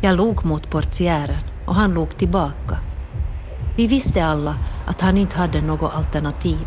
Jag 0.00 0.16
log 0.16 0.44
mot 0.44 0.70
portiären 0.70 1.42
och 1.64 1.74
han 1.74 1.94
log 1.94 2.16
tillbaka. 2.18 2.78
Vi 3.76 3.86
visste 3.86 4.24
alla 4.24 4.56
att 4.86 5.00
han 5.00 5.16
inte 5.16 5.36
hade 5.36 5.60
något 5.60 5.94
alternativ. 5.94 6.66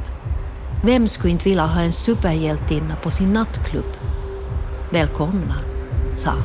Vem 0.83 1.07
skulle 1.07 1.31
inte 1.31 1.49
vilja 1.49 1.65
ha 1.65 1.81
en 1.81 1.93
superhjältinna 1.93 2.95
på 2.95 3.11
sin 3.11 3.33
nattklubb? 3.33 3.97
Välkomna 4.91 5.68
sa 6.19 6.35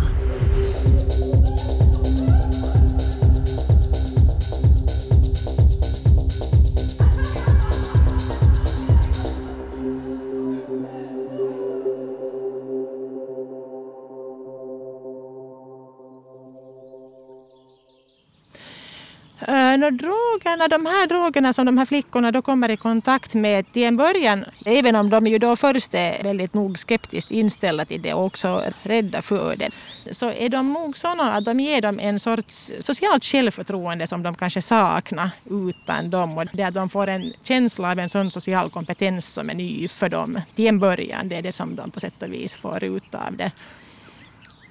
Men 19.78 19.96
drogerna, 19.96 20.68
de 20.68 20.86
här 20.86 21.06
drogerna 21.06 21.52
som 21.52 21.66
de 21.66 21.78
här 21.78 21.84
flickorna 21.84 22.32
då 22.32 22.42
kommer 22.42 22.70
i 22.70 22.76
kontakt 22.76 23.34
med 23.34 23.72
till 23.72 23.82
en 23.82 23.96
början, 23.96 24.44
även 24.64 24.96
om 24.96 25.10
de 25.10 25.26
ju 25.26 25.38
då 25.38 25.56
först 25.56 25.94
är 25.94 26.22
väldigt 26.22 26.54
nog 26.54 26.78
skeptiskt 26.78 27.30
inställda 27.30 27.84
till 27.84 28.02
det 28.02 28.14
och 28.14 28.24
också 28.24 28.62
rädda 28.82 29.22
för 29.22 29.56
det, 29.56 29.70
så 30.10 30.30
är 30.30 30.48
de 30.48 30.72
nog 30.72 30.96
sådana 30.96 31.32
att 31.32 31.44
de 31.44 31.60
ger 31.60 31.82
dem 31.82 31.98
en 31.98 32.20
sorts 32.20 32.72
socialt 32.80 33.24
självförtroende 33.24 34.06
som 34.06 34.22
de 34.22 34.34
kanske 34.34 34.62
saknar 34.62 35.30
utan 35.50 36.10
dem. 36.10 36.38
Och 36.38 36.44
det 36.52 36.62
att 36.62 36.74
de 36.74 36.88
får 36.88 37.06
en 37.06 37.32
känsla 37.42 37.90
av 37.90 37.98
en 37.98 38.08
sån 38.08 38.30
social 38.30 38.70
kompetens 38.70 39.26
som 39.26 39.50
är 39.50 39.54
ny 39.54 39.88
för 39.88 40.08
dem 40.08 40.40
till 40.54 40.66
en 40.66 40.78
början, 40.78 41.28
det 41.28 41.36
är 41.36 41.42
det 41.42 41.52
som 41.52 41.76
de 41.76 41.90
på 41.90 42.00
sätt 42.00 42.22
och 42.22 42.32
vis 42.32 42.54
får 42.54 42.84
ut 42.84 43.14
av 43.14 43.36
det. 43.36 43.52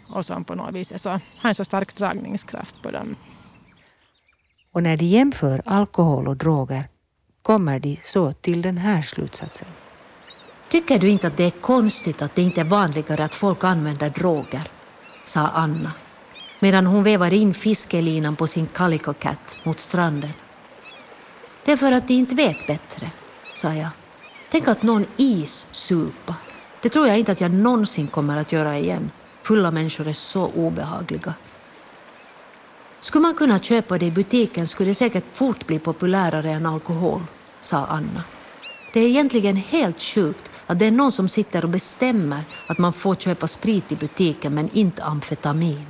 Och 0.08 0.26
som 0.26 0.44
på 0.44 0.56
något 0.56 0.74
vis 0.74 0.92
är 0.92 0.98
så, 0.98 1.10
har 1.10 1.50
en 1.50 1.56
så 1.56 1.66
stark 1.66 1.96
dragningskraft 1.96 2.82
på 2.82 2.92
dem. 2.92 3.16
Och 4.74 4.84
när 4.84 4.98
de 4.98 5.06
jämför 5.06 5.62
alkohol 5.66 6.28
och 6.28 6.38
droger 6.38 6.88
kommer 7.42 7.80
de 7.80 8.00
så 8.02 8.34
till 8.34 8.62
den 8.62 8.78
här 8.78 9.02
slutsatsen. 9.02 9.68
Tycker 10.72 11.00
du 11.00 11.10
inte 11.10 11.28
att 11.28 11.38
det 11.38 11.44
är 11.44 11.62
konstigt 11.62 12.22
att 12.22 12.36
det 12.36 12.42
inte 12.42 12.62
är 12.62 12.66
vanligare 12.66 13.24
att 13.24 13.36
folk 13.36 13.64
använder 13.64 14.10
droger? 14.10 14.72
sa 15.26 15.48
Anna 15.48 15.92
medan 16.64 16.86
hon 16.86 17.04
vevar 17.04 17.34
in 17.34 17.54
fiskelinan 17.54 18.36
på 18.36 18.48
sin 18.48 18.68
Calico 18.68 19.14
Cat 19.14 19.58
mot 19.64 19.80
stranden. 19.80 20.34
Det 21.66 21.72
är 21.72 21.78
för 21.78 21.92
att 21.92 22.08
de 22.08 22.14
inte 22.14 22.36
vet 22.36 22.68
bättre, 22.68 23.12
sa 23.54 23.74
jag. 23.74 23.90
Tänk 24.52 24.68
att 24.68 24.84
någon 24.84 25.06
is 25.18 25.68
supa. 25.72 26.36
Det 26.84 26.90
tror 26.90 27.08
jag 27.08 27.20
inte 27.20 27.32
att 27.32 27.42
jag 27.42 27.54
någonsin 27.54 28.08
kommer 28.08 28.38
att 28.38 28.52
göra 28.52 28.78
igen. 28.80 29.12
Fulla 29.44 29.72
människor 29.72 30.08
är 30.08 30.14
så 30.14 30.46
obehagliga. 30.46 31.34
Skulle 33.04 33.22
man 33.22 33.34
kunna 33.34 33.60
köpa 33.60 33.98
det 33.98 34.06
i 34.06 34.12
butiken 34.12 34.68
skulle 34.68 34.90
det 34.90 34.94
säkert 34.94 35.38
fort 35.38 35.68
bli 35.68 35.80
populärare 35.80 36.52
än 36.52 36.66
alkohol, 36.66 37.22
sa 37.62 37.86
Anna. 37.86 38.24
Det 38.94 39.00
är 39.00 39.08
egentligen 39.08 39.56
helt 39.56 40.02
sjukt 40.02 40.52
att 40.68 40.80
det 40.80 40.86
är 40.86 40.92
någon 40.92 41.12
som 41.12 41.28
sitter 41.28 41.64
och 41.64 41.70
bestämmer 41.70 42.44
att 42.68 42.78
man 42.78 42.94
får 42.94 43.16
köpa 43.16 43.48
sprit 43.48 43.92
i 43.92 43.96
butiken 43.96 44.54
men 44.56 44.70
inte 44.74 45.04
amfetamin. 45.04 45.86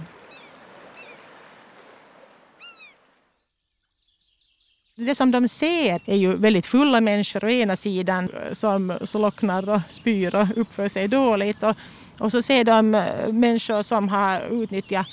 Det 4.95 5.15
som 5.15 5.31
de 5.31 5.47
ser 5.47 6.01
är 6.05 6.15
ju 6.15 6.35
väldigt 6.35 6.65
fulla 6.65 7.01
människor 7.01 7.43
å 7.43 7.49
ena 7.49 7.75
sidan 7.75 8.29
eh, 8.29 8.53
som 8.53 8.93
slocknar 9.01 9.69
och 9.69 9.81
spyr 9.87 10.35
och 10.35 10.47
uppför 10.55 10.87
sig 10.87 11.07
dåligt. 11.07 11.63
Och, 11.63 11.75
och 12.19 12.31
så 12.31 12.41
ser 12.41 12.63
de 12.63 12.95
eh, 12.95 13.31
människor 13.31 13.81
som 13.81 14.09
har 14.09 14.41
utnyttjat 14.63 15.07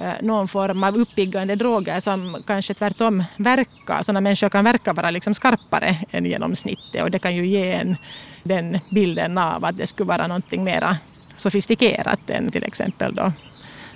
Eh, 0.00 0.12
någon 0.20 0.48
form 0.48 0.84
av 0.84 0.96
uppiggande 0.96 1.54
droger 1.54 2.00
som 2.00 2.36
kanske 2.46 2.74
tvärtom 2.74 3.24
verkar, 3.36 4.02
sådana 4.02 4.20
människor 4.20 4.48
kan 4.48 4.64
verka 4.64 4.92
vara 4.92 5.10
liksom 5.10 5.34
skarpare 5.34 5.96
än 6.10 6.24
genomsnittet 6.24 7.02
och 7.02 7.10
det 7.10 7.18
kan 7.18 7.36
ju 7.36 7.46
ge 7.46 7.72
en 7.72 7.96
den 8.42 8.78
bilden 8.90 9.38
av 9.38 9.64
att 9.64 9.76
det 9.76 9.86
skulle 9.86 10.08
vara 10.08 10.26
någonting 10.26 10.64
mera 10.64 10.96
sofistikerat 11.36 12.30
än 12.30 12.50
till 12.50 12.64
exempel 12.64 13.14
då 13.14 13.32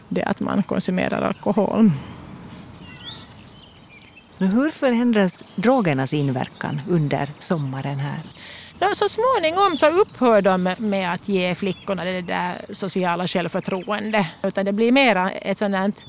det 0.09 0.23
att 0.23 0.41
man 0.41 0.63
konsumerar 0.63 1.23
alkohol. 1.23 1.91
Hur 4.39 4.71
förändras 4.71 5.45
drogernas 5.57 6.15
inverkan 6.15 6.81
under 6.89 7.29
sommaren 7.39 7.99
här? 7.99 8.21
Så 8.81 9.09
småningom 9.09 9.77
så 9.77 9.87
upphör 9.87 10.43
de 10.43 10.75
med 10.79 11.13
att 11.13 11.29
ge 11.29 11.55
flickorna 11.55 12.05
det 12.05 12.23
där 12.23 12.55
sociala 12.73 13.27
självförtroende. 13.27 14.27
Utan 14.43 14.65
det 14.65 14.73
blir 14.73 14.93
mera 14.93 15.31
ett 15.31 15.59
sådant 15.59 16.07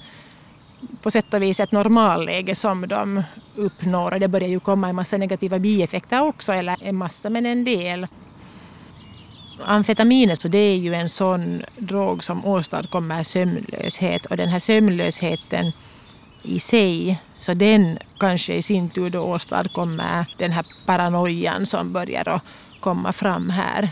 på 1.01 1.11
sätt 1.11 1.33
och 1.33 1.41
vis 1.41 1.59
ett 1.59 1.71
normalläge 1.71 2.55
som 2.55 2.87
de 2.87 3.23
uppnår. 3.55 4.13
Och 4.13 4.19
det 4.19 4.27
börjar 4.27 4.47
ju 4.47 4.59
komma 4.59 4.89
en 4.89 4.95
massa 4.95 5.17
negativa 5.17 5.59
bieffekter 5.59 6.21
också, 6.21 6.53
eller 6.53 6.75
en 6.81 6.95
massa 6.95 7.29
men 7.29 7.45
en 7.45 7.65
del. 7.65 8.07
Amfetaminet 9.65 10.41
så 10.41 10.47
det 10.47 10.57
är 10.57 10.75
ju 10.75 10.93
en 10.93 11.09
sån 11.09 11.63
drog 11.77 12.23
som 12.23 12.45
åstadkommer 12.45 13.23
sömnlöshet 13.23 14.25
och 14.25 14.37
den 14.37 14.49
här 14.49 14.59
sömnlösheten 14.59 15.71
i 16.45 16.59
sig, 16.59 17.21
så 17.39 17.53
den 17.53 17.97
kanske 18.19 18.53
i 18.53 18.61
sin 18.61 18.89
tur 18.89 19.09
då 19.09 19.19
åstadkommer 19.19 20.25
den 20.37 20.51
här 20.51 20.65
paranoian 20.85 21.65
som 21.65 21.93
börjar 21.93 22.29
att 22.29 22.41
komma 22.79 23.13
fram 23.13 23.49
här. 23.49 23.89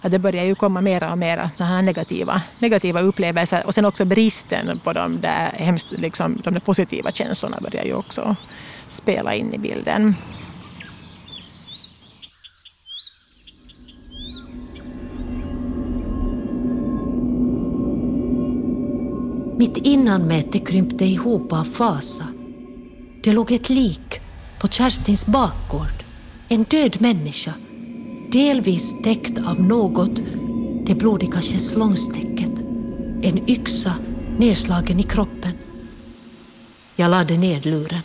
Att 0.00 0.10
det 0.10 0.18
börjar 0.18 0.44
ju 0.44 0.54
komma 0.54 0.80
mera 0.80 1.12
och 1.12 1.18
mera 1.18 1.50
så 1.54 1.64
här 1.64 1.82
negativa, 1.82 2.42
negativa 2.58 3.00
upplevelser 3.00 3.66
och 3.66 3.74
sen 3.74 3.84
också 3.84 4.04
bristen 4.04 4.80
på 4.84 4.92
de 4.92 5.20
där, 5.20 5.50
hemskt, 5.54 5.90
liksom, 5.90 6.40
de 6.44 6.54
där 6.54 6.60
positiva 6.60 7.10
känslorna 7.10 7.58
börjar 7.60 7.84
ju 7.84 7.94
också 7.94 8.36
spela 8.88 9.34
in 9.34 9.54
i 9.54 9.58
bilden. 9.58 10.14
Mitt 19.58 19.76
innanmäte 19.76 20.58
krympte 20.58 21.04
ihop 21.04 21.52
av 21.52 21.64
fasa. 21.64 22.24
Det 23.22 23.32
låg 23.32 23.52
ett 23.52 23.68
lik 23.68 24.20
på 24.60 24.68
Kerstins 24.68 25.26
bakgård. 25.26 26.04
En 26.48 26.62
död 26.62 26.96
människa, 27.00 27.54
delvis 28.32 29.02
täckt 29.02 29.38
av 29.38 29.60
något, 29.60 30.16
det 30.86 30.94
blodiga 30.94 31.40
schäslongstäcket. 31.40 32.52
En 33.22 33.50
yxa 33.50 33.94
nedslagen 34.38 35.00
i 35.00 35.02
kroppen. 35.02 35.52
Jag 36.96 37.10
lade 37.10 37.36
ned 37.36 37.66
luren, 37.66 38.02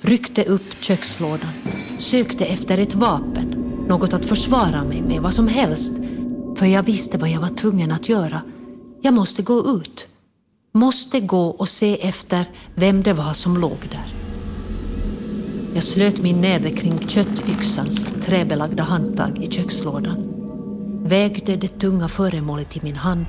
ryckte 0.00 0.44
upp 0.44 0.74
kökslådan, 0.80 1.52
sökte 1.98 2.44
efter 2.44 2.78
ett 2.78 2.94
vapen, 2.94 3.48
något 3.88 4.12
att 4.12 4.26
försvara 4.26 4.84
mig 4.84 5.02
med, 5.02 5.22
vad 5.22 5.34
som 5.34 5.48
helst, 5.48 5.92
för 6.56 6.66
jag 6.66 6.82
visste 6.82 7.18
vad 7.18 7.30
jag 7.30 7.40
var 7.40 7.48
tvungen 7.48 7.92
att 7.92 8.08
göra. 8.08 8.42
Jag 9.02 9.14
måste 9.14 9.42
gå 9.42 9.76
ut 9.76 10.08
måste 10.74 11.20
gå 11.20 11.46
och 11.46 11.68
se 11.68 12.02
efter 12.02 12.44
vem 12.74 13.02
det 13.02 13.12
var 13.12 13.32
som 13.32 13.56
låg 13.56 13.78
där. 13.90 14.14
Jag 15.74 15.84
slöt 15.84 16.22
min 16.22 16.40
näve 16.40 16.70
kring 16.70 17.08
köttyxans 17.08 18.06
träbelagda 18.24 18.82
handtag 18.82 19.38
i 19.42 19.50
kökslådan, 19.50 20.16
vägde 21.04 21.56
det 21.56 21.78
tunga 21.78 22.08
föremålet 22.08 22.76
i 22.76 22.80
min 22.82 22.96
hand, 22.96 23.26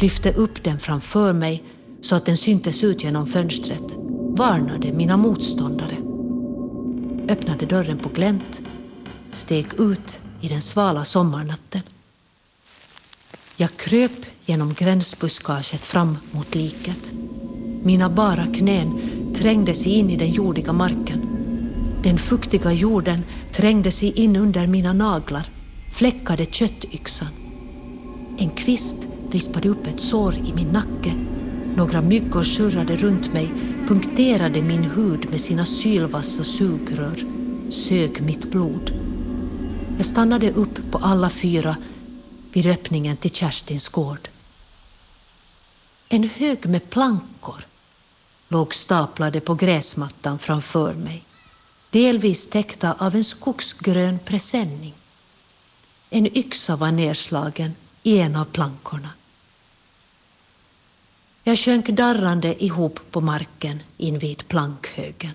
lyfte 0.00 0.32
upp 0.32 0.64
den 0.64 0.78
framför 0.78 1.32
mig 1.32 1.64
så 2.00 2.16
att 2.16 2.26
den 2.26 2.36
syntes 2.36 2.84
ut 2.84 3.04
genom 3.04 3.26
fönstret, 3.26 3.96
varnade 4.36 4.92
mina 4.92 5.16
motståndare, 5.16 5.96
öppnade 7.28 7.66
dörren 7.66 7.98
på 7.98 8.08
glänt, 8.08 8.60
steg 9.32 9.66
ut 9.78 10.20
i 10.40 10.48
den 10.48 10.62
svala 10.62 11.04
sommarnatten. 11.04 11.82
Jag 13.56 13.76
kröp 13.76 14.26
genom 14.46 14.74
gränsbuskaget 14.74 15.80
fram 15.80 16.16
mot 16.30 16.54
liket. 16.54 17.12
Mina 17.82 18.10
bara 18.10 18.46
knän 18.46 19.00
trängde 19.34 19.74
sig 19.74 19.92
in 19.92 20.10
i 20.10 20.16
den 20.16 20.30
jordiga 20.30 20.72
marken. 20.72 21.26
Den 22.02 22.18
fuktiga 22.18 22.72
jorden 22.72 23.24
trängde 23.52 23.90
sig 23.90 24.12
in 24.12 24.36
under 24.36 24.66
mina 24.66 24.92
naglar, 24.92 25.46
fläckade 25.92 26.44
köttyxan. 26.44 27.28
En 28.38 28.50
kvist 28.50 28.96
rispade 29.30 29.68
upp 29.68 29.86
ett 29.86 30.00
sår 30.00 30.34
i 30.34 30.52
min 30.54 30.68
nacke. 30.68 31.12
Några 31.76 32.02
myggor 32.02 32.42
surrade 32.42 32.96
runt 32.96 33.32
mig, 33.32 33.52
punkterade 33.88 34.62
min 34.62 34.84
hud 34.84 35.30
med 35.30 35.40
sina 35.40 35.64
sylvassa 35.64 36.44
sugrör, 36.44 37.24
sög 37.70 38.22
mitt 38.22 38.50
blod. 38.50 38.90
Jag 39.96 40.06
stannade 40.06 40.50
upp 40.50 40.90
på 40.90 40.98
alla 40.98 41.30
fyra 41.30 41.76
vid 42.52 42.66
öppningen 42.66 43.16
till 43.16 43.30
Kerstins 43.30 43.88
gård. 43.88 44.28
En 46.14 46.28
hög 46.28 46.66
med 46.66 46.90
plankor 46.90 47.64
låg 48.48 48.74
staplade 48.74 49.40
på 49.40 49.54
gräsmattan 49.54 50.38
framför 50.38 50.94
mig, 50.94 51.22
delvis 51.90 52.50
täckta 52.50 52.92
av 52.92 53.14
en 53.14 53.24
skogsgrön 53.24 54.18
presenning. 54.18 54.94
En 56.10 56.36
yxa 56.36 56.76
var 56.76 56.90
nedslagen 56.90 57.72
i 58.02 58.18
en 58.18 58.36
av 58.36 58.44
plankorna. 58.44 59.10
Jag 61.44 61.58
sjönk 61.58 61.88
darrande 61.88 62.64
ihop 62.64 63.00
på 63.10 63.20
marken 63.20 63.82
invid 63.96 64.48
plankhögen. 64.48 65.34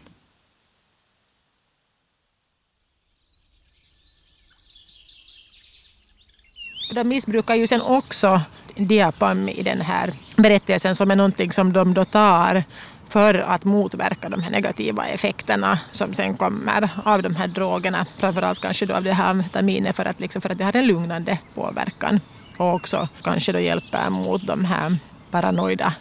De 6.96 7.04
missbrukar 7.04 7.56
ju 7.56 7.68
sen 7.68 7.82
också 7.82 8.42
diapam 8.78 9.50
i 9.50 9.64
den 9.64 9.82
här 9.82 10.14
berättelsen 10.36 10.96
som 10.96 11.12
är 11.12 11.16
någonting 11.16 11.52
som 11.52 11.74
de 11.74 11.94
då 11.94 12.06
tar 12.06 12.64
för 13.10 13.34
att 13.34 13.66
motverka 13.66 14.30
de 14.30 14.42
här 14.42 14.52
negativa 14.52 15.06
effekterna 15.06 15.80
som 15.92 16.14
sen 16.14 16.38
kommer 16.38 16.90
av 17.06 17.22
de 17.22 17.36
här 17.36 17.48
drogerna. 17.48 18.06
Framförallt 18.18 18.60
kanske 18.60 18.86
då 18.86 18.96
av 18.96 19.04
det 19.04 19.14
här 19.14 19.30
amfetaminet 19.30 19.96
för 19.96 20.06
att, 20.06 20.20
liksom, 20.20 20.42
för 20.42 20.50
att 20.50 20.58
det 20.58 20.64
har 20.64 20.76
en 20.76 20.88
lugnande 20.88 21.40
påverkan 21.56 22.20
och 22.58 22.74
också 22.74 23.08
kanske 23.24 23.52
då 23.52 23.60
hjälper 23.60 24.10
mot 24.10 24.48
de 24.48 24.66
här 24.66 24.98
paranoida 25.32 25.94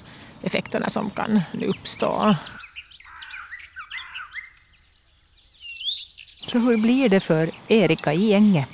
effekterna 0.43 0.89
som 0.89 1.11
kan 1.11 1.43
uppstå. 1.67 2.35
Så 6.47 6.59
hur 6.59 6.77
blir 6.77 7.09
det 7.09 7.21
för 7.21 7.51
Erika 7.69 8.13
i 8.13 8.31
gänget? 8.31 8.69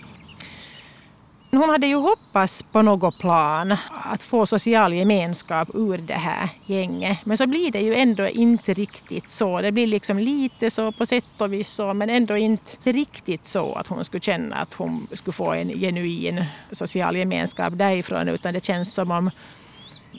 Hon 1.56 1.68
hade 1.68 1.86
ju 1.86 1.96
hoppats 1.96 2.62
på 2.62 2.82
något 2.82 3.18
plan 3.18 3.76
att 3.88 4.22
få 4.22 4.46
social 4.46 4.92
gemenskap 4.92 5.68
ur 5.74 5.98
det 5.98 6.14
här 6.14 6.48
gänget. 6.66 7.18
Men 7.24 7.36
så 7.36 7.46
blir 7.46 7.70
det 7.70 7.80
ju 7.80 7.94
ändå 7.94 8.28
inte 8.28 8.74
riktigt 8.74 9.30
så. 9.30 9.60
Det 9.60 9.72
blir 9.72 9.86
liksom 9.86 10.18
lite 10.18 10.70
så 10.70 10.92
på 10.92 11.06
sätt 11.06 11.40
och 11.40 11.52
vis 11.52 11.68
så 11.68 11.94
men 11.94 12.10
ändå 12.10 12.36
inte 12.36 12.92
riktigt 12.92 13.46
så 13.46 13.74
att 13.74 13.86
hon 13.86 14.04
skulle 14.04 14.20
känna 14.20 14.56
att 14.56 14.74
hon 14.74 15.08
skulle 15.12 15.32
få 15.32 15.52
en 15.52 15.68
genuin 15.68 16.44
social 16.70 17.16
gemenskap 17.16 17.72
därifrån 17.76 18.28
utan 18.28 18.54
det 18.54 18.64
känns 18.64 18.94
som 18.94 19.10
om 19.10 19.30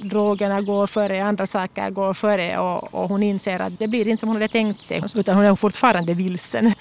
drogerna 0.03 0.61
går 0.61 0.87
före, 0.87 1.23
andra 1.23 1.47
saker 1.47 1.89
går 1.89 2.13
före 2.13 2.59
och, 2.59 2.93
och 2.93 3.09
hon 3.09 3.23
inser 3.23 3.59
att 3.59 3.79
det 3.79 3.87
blir 3.87 4.07
inte 4.07 4.19
som 4.19 4.29
hon 4.29 4.35
hade 4.35 4.47
tänkt 4.47 4.81
sig 4.81 5.03
utan 5.15 5.35
hon 5.35 5.45
är 5.45 5.55
fortfarande 5.55 6.13
vilsen. 6.13 6.73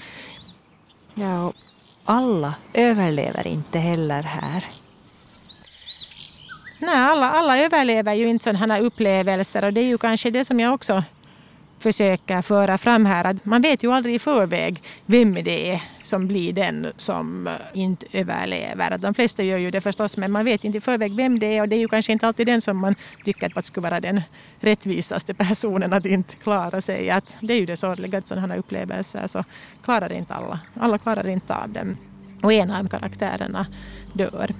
Ja, 1.14 1.52
alla 2.04 2.54
överlever 2.74 3.46
inte 3.46 3.78
heller 3.78 4.22
här. 4.22 4.64
Nej, 6.78 6.96
alla, 6.96 7.30
alla 7.30 7.58
överlever 7.58 8.14
ju 8.14 8.28
inte 8.28 8.44
sådana 8.44 8.74
här 8.74 8.82
upplevelser 8.82 9.64
och 9.64 9.72
det 9.72 9.80
är 9.80 9.86
ju 9.86 9.98
kanske 9.98 10.30
det 10.30 10.44
som 10.44 10.60
jag 10.60 10.74
också 10.74 11.02
försöker 11.82 12.42
föra 12.42 12.78
fram 12.78 13.06
här. 13.06 13.24
Att 13.24 13.44
man 13.44 13.62
vet 13.62 13.82
ju 13.82 13.92
aldrig 13.92 14.14
i 14.14 14.18
förväg 14.18 14.82
vem 15.06 15.34
det 15.34 15.70
är 15.70 15.82
som 16.02 16.26
blir 16.26 16.52
den 16.52 16.86
som 16.96 17.46
eh, 17.46 17.52
inte 17.72 18.06
överlever. 18.12 18.98
De 18.98 19.14
flesta 19.14 19.42
gör 19.42 19.58
ju 19.58 19.70
det 19.70 19.80
förstås 19.80 20.16
men 20.16 20.32
man 20.32 20.44
vet 20.44 20.64
inte 20.64 20.78
i 20.78 20.80
förväg 20.80 21.16
vem 21.16 21.38
det 21.38 21.46
är 21.46 21.60
och 21.60 21.68
det 21.68 21.76
är 21.76 21.80
ju 21.80 21.88
kanske 21.88 22.12
inte 22.12 22.26
alltid 22.26 22.46
den 22.46 22.60
som 22.60 22.78
man 22.78 22.94
tycker 23.24 23.58
att 23.58 23.64
skulle 23.64 23.88
vara 23.88 24.00
den 24.00 24.20
rättvisaste 24.60 25.34
personen 25.34 25.92
att 25.92 26.06
inte 26.06 26.36
klara 26.36 26.80
sig. 26.80 27.10
Att 27.10 27.34
det 27.40 27.52
är 27.54 27.60
ju 27.60 27.66
det 27.66 27.76
sorgliga 27.76 28.18
att 28.18 28.28
sådana 28.28 28.46
här 28.46 28.58
upplevelser 28.58 29.26
så 29.26 29.44
klarar 29.84 30.12
inte 30.12 30.34
alla. 30.34 30.60
Alla 30.80 30.98
klarar 30.98 31.26
inte 31.26 31.54
av 31.54 31.68
dem. 31.68 31.96
Och 32.42 32.52
en 32.52 32.70
av 32.70 32.88
karaktärerna 32.88 33.66
dör. 34.12 34.50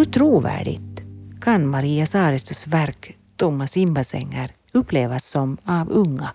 Hur 0.00 0.04
trovärdigt 0.04 0.96
kan 1.44 1.70
Maria 1.70 2.06
Saaristos 2.06 2.66
verk 2.66 3.16
Tomma 3.36 3.66
simbassänger 3.66 4.48
upplevas 4.72 5.24
som 5.24 5.56
av 5.78 5.86
unga? 6.02 6.28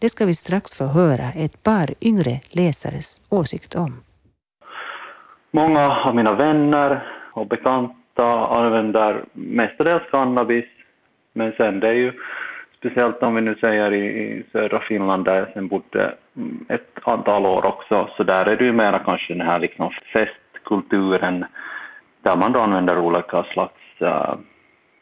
Det 0.00 0.08
ska 0.08 0.26
vi 0.26 0.34
strax 0.34 0.78
få 0.78 0.84
höra 0.84 1.28
ett 1.44 1.62
par 1.62 1.88
yngre 2.00 2.34
läsares 2.60 3.20
åsikt 3.28 3.74
om. 3.74 3.92
Många 5.50 5.84
av 6.06 6.14
mina 6.14 6.34
vänner 6.34 7.06
och 7.32 7.46
bekanta 7.46 8.46
använder 8.46 9.24
mestadels 9.32 10.10
cannabis, 10.10 10.68
men 11.32 11.52
sen 11.52 11.80
det 11.80 11.88
är 11.88 12.00
ju 12.04 12.12
speciellt 12.78 13.22
om 13.22 13.34
vi 13.34 13.40
nu 13.40 13.54
säger 13.54 13.92
i, 13.94 14.44
södra 14.52 14.80
Finland 14.80 15.24
där 15.24 15.36
jag 15.38 15.52
sen 15.52 15.68
bodde 15.68 16.14
mm, 16.36 16.64
ett 16.68 16.98
antal 17.02 17.46
år 17.46 17.66
också, 17.66 18.08
så 18.16 18.22
där 18.22 18.46
är 18.46 18.56
det 18.56 18.64
ju 18.64 18.72
mera 18.72 18.98
kanske 18.98 19.34
den 19.34 19.46
här 19.46 19.58
liksom 19.58 19.90
festkulturen 20.12 21.44
där 22.22 22.36
man 22.36 22.52
då 22.52 22.60
använder 22.60 22.98
olika 22.98 23.44
slags, 23.52 24.02
uh, 24.02 24.34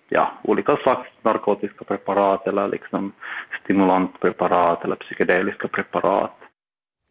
ja, 0.09 0.33
olika 0.43 0.77
slags 0.77 1.09
narkotiska 1.23 1.85
preparat 1.85 2.47
eller 2.47 2.69
liksom 2.69 3.13
stimulantpreparat 3.65 4.85
eller 4.85 4.97
psykedeliska 4.97 5.69
preparat. 5.69 6.37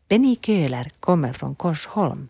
Benny 0.09 0.35
Köhler 0.35 0.85
kommer 0.99 1.33
från 1.33 1.55
Korsholm. 1.55 2.29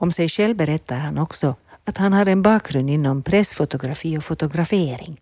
Om 0.00 0.10
sig 0.10 0.28
själv 0.28 0.56
berättar 0.56 0.96
han 0.96 1.18
också 1.18 1.54
att 1.86 1.98
han 1.98 2.12
har 2.12 2.28
en 2.28 2.42
bakgrund 2.42 2.90
inom 2.90 3.22
pressfotografi 3.22 4.18
och 4.18 4.24
fotografering. 4.24 5.16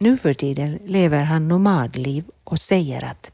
Nu 0.00 0.16
för 0.16 0.32
tiden 0.32 0.78
lever 0.86 1.24
han 1.24 1.48
nomadliv 1.48 2.24
och 2.44 2.58
säger 2.58 3.04
att 3.04 3.32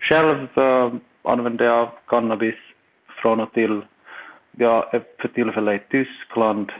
Själv 0.00 0.58
uh, 0.58 0.94
använder 1.22 1.64
jag 1.64 1.90
cannabis 2.06 2.54
från 3.22 3.40
och 3.40 3.52
till. 3.52 3.82
Jag 4.56 4.94
är 4.94 5.02
för 5.18 5.28
tillfället 5.28 5.82
i 5.82 5.84
Tyskland, 5.90 6.72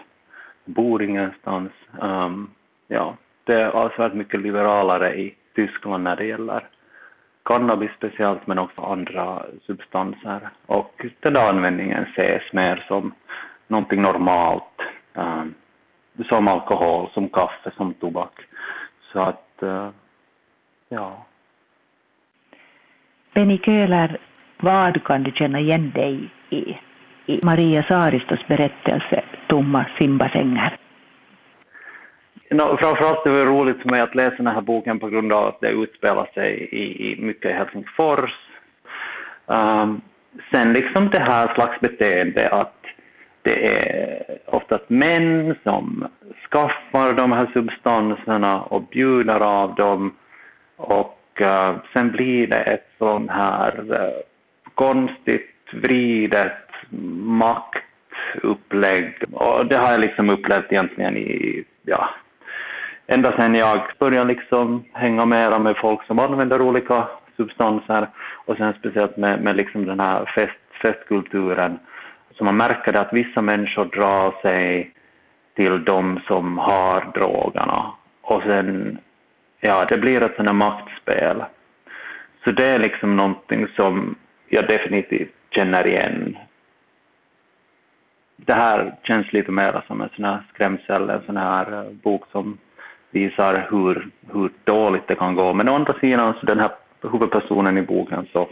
bor 0.64 1.02
ingenstans. 1.02 1.72
Um, 2.00 2.10
ehm, 2.10 2.50
ja, 2.88 3.16
det 3.44 3.54
är 3.54 3.68
avsevärt 3.68 4.14
mycket 4.14 4.40
liberalare 4.40 5.14
i 5.14 5.34
Tyskland 5.54 6.04
när 6.04 6.16
det 6.16 6.24
gäller 6.24 6.68
cannabis 7.44 7.90
speciellt, 7.96 8.46
men 8.46 8.58
också 8.58 8.82
andra 8.82 9.42
substanser. 9.66 10.48
Och 10.66 11.06
den 11.20 11.32
där 11.32 11.50
användningen 11.50 12.06
ses 12.16 12.52
mer 12.52 12.84
som 12.88 13.14
någonting 13.66 14.02
normalt, 14.02 14.80
um, 15.14 15.54
som 16.28 16.48
alkohol, 16.48 17.10
som 17.14 17.28
kaffe, 17.28 17.70
som 17.76 17.94
tobak. 17.94 18.40
Så 19.12 19.20
att, 19.20 19.58
uh, 19.62 19.88
ja. 20.88 21.24
Benny 23.34 23.58
Köhler, 23.58 24.18
vad 24.58 25.04
kan 25.04 25.22
du 25.22 25.30
känna 25.30 25.60
igen 25.60 25.90
dig 25.90 26.30
i, 26.50 26.78
i 27.26 27.40
Maria 27.42 27.82
Saaristos 27.82 28.46
berättelse 28.46 29.22
Tomma 29.46 29.87
simbassänger? 29.98 30.78
No, 32.50 32.76
framförallt 32.76 33.24
det 33.24 33.30
det 33.30 33.44
roligt 33.44 33.82
för 33.82 33.90
mig 33.90 34.00
att 34.00 34.14
läsa 34.14 34.37
den 34.37 34.46
här 34.46 34.60
boken 34.60 34.98
på 34.98 35.08
grund 35.08 35.32
av 35.32 35.44
att 35.44 35.60
det 35.60 35.68
utspelar 35.68 36.28
sig 36.34 36.68
i, 36.72 37.12
i 37.12 37.22
mycket 37.22 37.50
i 37.50 37.54
Helsingfors. 37.54 38.30
Um, 39.46 40.00
sen 40.52 40.72
liksom 40.72 41.10
det 41.10 41.20
här 41.20 41.54
slags 41.54 41.80
beteende 41.80 42.48
att 42.48 42.80
det 43.42 43.66
är 43.66 44.38
oftast 44.46 44.84
män 44.88 45.54
som 45.62 46.08
skaffar 46.50 47.12
de 47.12 47.32
här 47.32 47.46
substanserna 47.52 48.62
och 48.62 48.82
bjuder 48.82 49.40
av 49.40 49.74
dem 49.74 50.14
och 50.76 51.40
uh, 51.40 51.76
sen 51.92 52.10
blir 52.10 52.46
det 52.46 52.60
ett 52.60 52.88
sånt 52.98 53.30
här 53.30 53.80
uh, 53.90 54.20
konstigt 54.74 55.50
vridet 55.72 56.63
maktupplägg 57.24 59.24
och 59.33 59.66
det 59.66 59.76
har 59.76 59.90
jag 59.90 60.00
liksom 60.00 60.30
upplevt 60.30 60.72
egentligen 60.72 61.16
i, 61.16 61.64
ja, 61.83 62.09
ända 63.07 63.33
sedan 63.33 63.54
jag 63.54 63.80
började 63.98 64.28
liksom 64.28 64.85
hänga 64.92 65.26
mera 65.26 65.59
med 65.59 65.76
folk 65.76 66.07
som 66.07 66.18
använder 66.18 66.62
olika 66.62 67.09
substanser 67.37 68.09
och 68.46 68.57
sen 68.57 68.74
speciellt 68.78 69.16
med, 69.16 69.42
med 69.42 69.57
liksom 69.57 69.87
den 69.87 70.00
här 70.00 70.24
fest, 70.35 70.59
festkulturen. 70.83 71.78
Så 72.38 72.44
man 72.44 72.57
märker 72.57 72.96
att 72.96 73.12
vissa 73.12 73.42
människor 73.42 73.85
drar 73.85 74.35
sig 74.42 74.94
till 75.57 75.85
de 75.85 76.20
som 76.26 76.59
har 76.59 77.12
drogerna 77.14 77.92
och 78.22 78.42
sen, 78.42 78.98
ja, 79.61 79.85
det 79.88 79.98
blir 79.98 80.22
ett 80.22 80.37
sånt 80.37 80.48
här 80.48 80.54
maktspel. 80.54 81.44
Så 82.44 82.50
det 82.50 82.66
är 82.66 82.78
liksom 82.78 83.16
någonting 83.16 83.66
som 83.76 84.14
jag 84.48 84.68
definitivt 84.68 85.35
känner 85.50 85.87
igen. 85.87 86.37
Det 88.36 88.52
här 88.52 88.94
känns 89.02 89.32
lite 89.32 89.52
mer 89.52 89.82
som 89.86 90.00
en 90.00 90.08
sån 90.16 90.24
här 90.24 90.42
skrämsel, 90.54 91.10
en 91.10 91.22
sån 91.26 91.36
här 91.36 91.72
eh, 91.72 91.90
bok 91.90 92.24
som 92.32 92.58
visar 93.10 93.66
hur, 93.70 94.08
hur 94.32 94.50
dåligt 94.64 95.08
det 95.08 95.14
kan 95.14 95.34
gå. 95.34 95.54
Men 95.54 95.68
å 95.68 95.74
andra 95.74 95.94
sidan, 96.00 96.34
så 96.40 96.46
den 96.46 96.60
här 96.60 96.70
huvudpersonen 97.02 97.78
i 97.78 97.82
boken 97.82 98.26
så, 98.32 98.48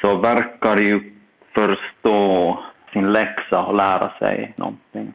så 0.00 0.16
verkar 0.16 0.76
ju 0.76 1.12
förstå 1.54 2.58
sin 2.92 3.12
läxa 3.12 3.64
och 3.64 3.74
lära 3.74 4.12
sig 4.18 4.54
någonting. 4.56 5.12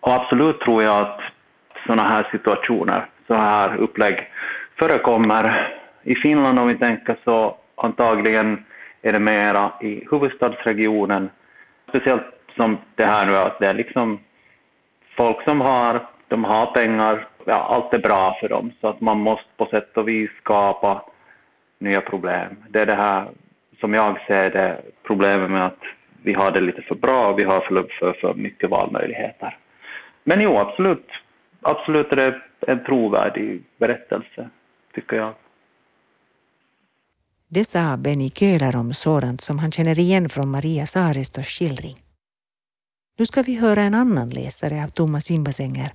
Och 0.00 0.12
absolut 0.12 0.60
tror 0.60 0.82
jag 0.82 1.00
att 1.00 1.20
såna 1.86 2.02
här 2.02 2.28
situationer, 2.30 3.06
så 3.26 3.34
här 3.34 3.76
upplägg 3.76 4.30
förekommer. 4.78 5.74
I 6.02 6.14
Finland 6.14 6.58
om 6.58 6.68
vi 6.68 6.74
tänker 6.74 7.16
så 7.24 7.56
antagligen 7.76 8.64
är 9.02 9.12
det 9.12 9.20
mera 9.20 9.72
i 9.80 10.08
huvudstadsregionen. 10.10 11.30
Speciellt 11.88 12.37
som 12.58 12.78
det 12.94 13.04
här 13.04 13.26
nu 13.26 13.36
att 13.36 13.58
det 13.58 13.66
är 13.66 13.74
liksom 13.74 14.18
folk 15.16 15.42
som 15.44 15.60
har, 15.60 16.06
de 16.28 16.44
har 16.44 16.66
pengar, 16.66 17.28
ja, 17.44 17.54
allt 17.54 17.94
är 17.94 17.98
bra 17.98 18.36
för 18.40 18.48
dem 18.48 18.72
så 18.80 18.88
att 18.88 19.00
man 19.00 19.18
måste 19.18 19.48
på 19.56 19.66
sätt 19.66 19.96
och 19.96 20.08
vis 20.08 20.30
skapa 20.40 21.02
nya 21.78 22.00
problem. 22.00 22.56
Det 22.68 22.80
är 22.80 22.86
det 22.86 22.94
här 22.94 23.28
som 23.80 23.94
jag 23.94 24.20
ser 24.26 24.50
det 24.50 24.82
problemet 25.02 25.50
med 25.50 25.66
att 25.66 25.82
vi 26.22 26.32
har 26.32 26.50
det 26.50 26.60
lite 26.60 26.82
för 26.82 26.94
bra 26.94 27.28
och 27.28 27.38
vi 27.38 27.44
har 27.44 27.60
för, 27.60 27.86
för, 27.98 28.12
för 28.12 28.34
mycket 28.34 28.70
valmöjligheter. 28.70 29.58
Men 30.24 30.40
jo, 30.40 30.58
absolut, 30.58 31.08
absolut 31.60 32.12
är 32.12 32.16
det 32.16 32.40
en 32.66 32.84
trovärdig 32.84 33.62
berättelse, 33.78 34.50
tycker 34.94 35.16
jag. 35.16 35.34
Det 37.48 37.64
sa 37.64 37.96
Benny 37.96 38.30
Köhler 38.30 38.76
om 38.76 38.92
sådant 38.92 39.40
som 39.40 39.58
han 39.58 39.72
känner 39.72 40.00
igen 40.00 40.28
från 40.28 40.50
Maria 40.50 40.86
Saaristos 40.86 41.46
skildring. 41.46 42.07
Nu 43.18 43.26
ska 43.26 43.42
vi 43.42 43.54
höra 43.54 43.82
en 43.82 43.94
annan 43.94 44.30
läsare 44.30 44.84
av 44.84 44.88
Tomma 44.88 45.20
simbassänger. 45.20 45.94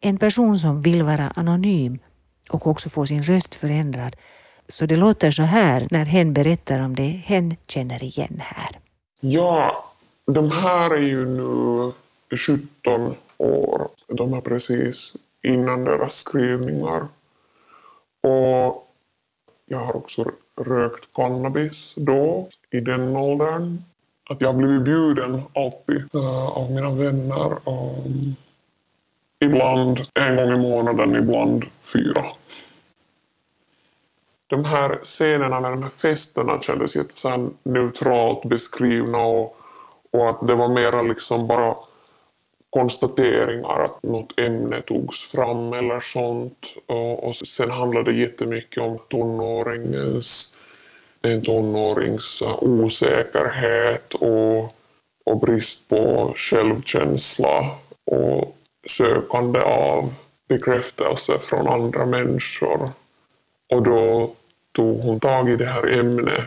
En 0.00 0.18
person 0.18 0.58
som 0.58 0.82
vill 0.82 1.02
vara 1.02 1.32
anonym 1.36 1.98
och 2.50 2.66
också 2.66 2.88
få 2.88 3.06
sin 3.06 3.22
röst 3.22 3.54
förändrad. 3.54 4.16
Så 4.68 4.86
det 4.86 4.96
låter 4.96 5.30
så 5.30 5.42
här 5.42 5.88
när 5.90 6.04
hen 6.04 6.34
berättar 6.34 6.80
om 6.84 6.94
det 6.94 7.02
hen 7.02 7.56
känner 7.66 8.04
igen 8.04 8.42
här. 8.44 8.78
Ja, 9.20 9.84
de 10.26 10.50
här 10.50 10.90
är 10.90 11.00
ju 11.00 11.26
nu 11.26 11.92
17 12.36 13.14
år. 13.38 13.88
De 14.08 14.34
är 14.34 14.40
precis 14.40 15.16
innan 15.42 15.84
deras 15.84 16.14
skrivningar. 16.14 17.06
Och 18.20 18.88
jag 19.66 19.78
har 19.78 19.96
också 19.96 20.30
rökt 20.60 21.14
cannabis 21.14 21.94
då, 21.96 22.48
i 22.70 22.80
den 22.80 23.16
åldern. 23.16 23.82
Att 24.32 24.40
jag 24.40 24.48
har 24.48 24.54
blivit 24.54 24.82
bjuden 24.82 25.42
alltid 25.54 26.14
uh, 26.14 26.58
av 26.58 26.70
mina 26.70 26.90
vänner. 26.90 27.52
Um, 27.68 28.36
ibland 29.40 30.00
en 30.14 30.36
gång 30.36 30.52
i 30.52 30.56
månaden, 30.56 31.16
ibland 31.16 31.64
fyra. 31.82 32.24
De 34.46 34.64
här 34.64 34.98
scenerna 35.02 35.60
med 35.60 35.72
de 35.72 35.82
här 35.82 35.88
festerna 35.88 36.60
kändes 36.60 36.96
jätte 36.96 37.16
så 37.16 37.50
neutralt 37.62 38.44
beskrivna 38.44 39.18
och, 39.18 39.56
och 40.10 40.30
att 40.30 40.46
det 40.46 40.54
var 40.54 40.68
mera 40.68 41.02
liksom 41.02 41.46
bara 41.46 41.76
konstateringar 42.70 43.84
att 43.84 44.02
något 44.02 44.38
ämne 44.38 44.80
togs 44.80 45.20
fram 45.20 45.72
eller 45.72 46.00
sånt. 46.00 46.76
Och, 46.86 47.28
och 47.28 47.36
sen 47.36 47.70
handlade 47.70 48.12
det 48.12 48.18
jättemycket 48.18 48.82
om 48.82 48.98
tonåringens, 49.08 50.56
en 51.22 51.42
tonårings 51.42 52.42
osäkerhet 52.60 54.14
och, 54.14 54.74
och 55.24 55.40
brist 55.40 55.88
på 55.88 56.34
självkänsla 56.36 57.70
och 58.04 58.56
sökande 58.90 59.60
av 59.60 60.14
bekräftelse 60.48 61.38
från 61.38 61.68
andra 61.68 62.06
människor. 62.06 62.90
Och 63.72 63.82
då 63.82 64.32
tog 64.72 65.00
hon 65.00 65.20
tag 65.20 65.50
i 65.50 65.56
det 65.56 65.66
här 65.66 65.98
ämnet 65.98 66.44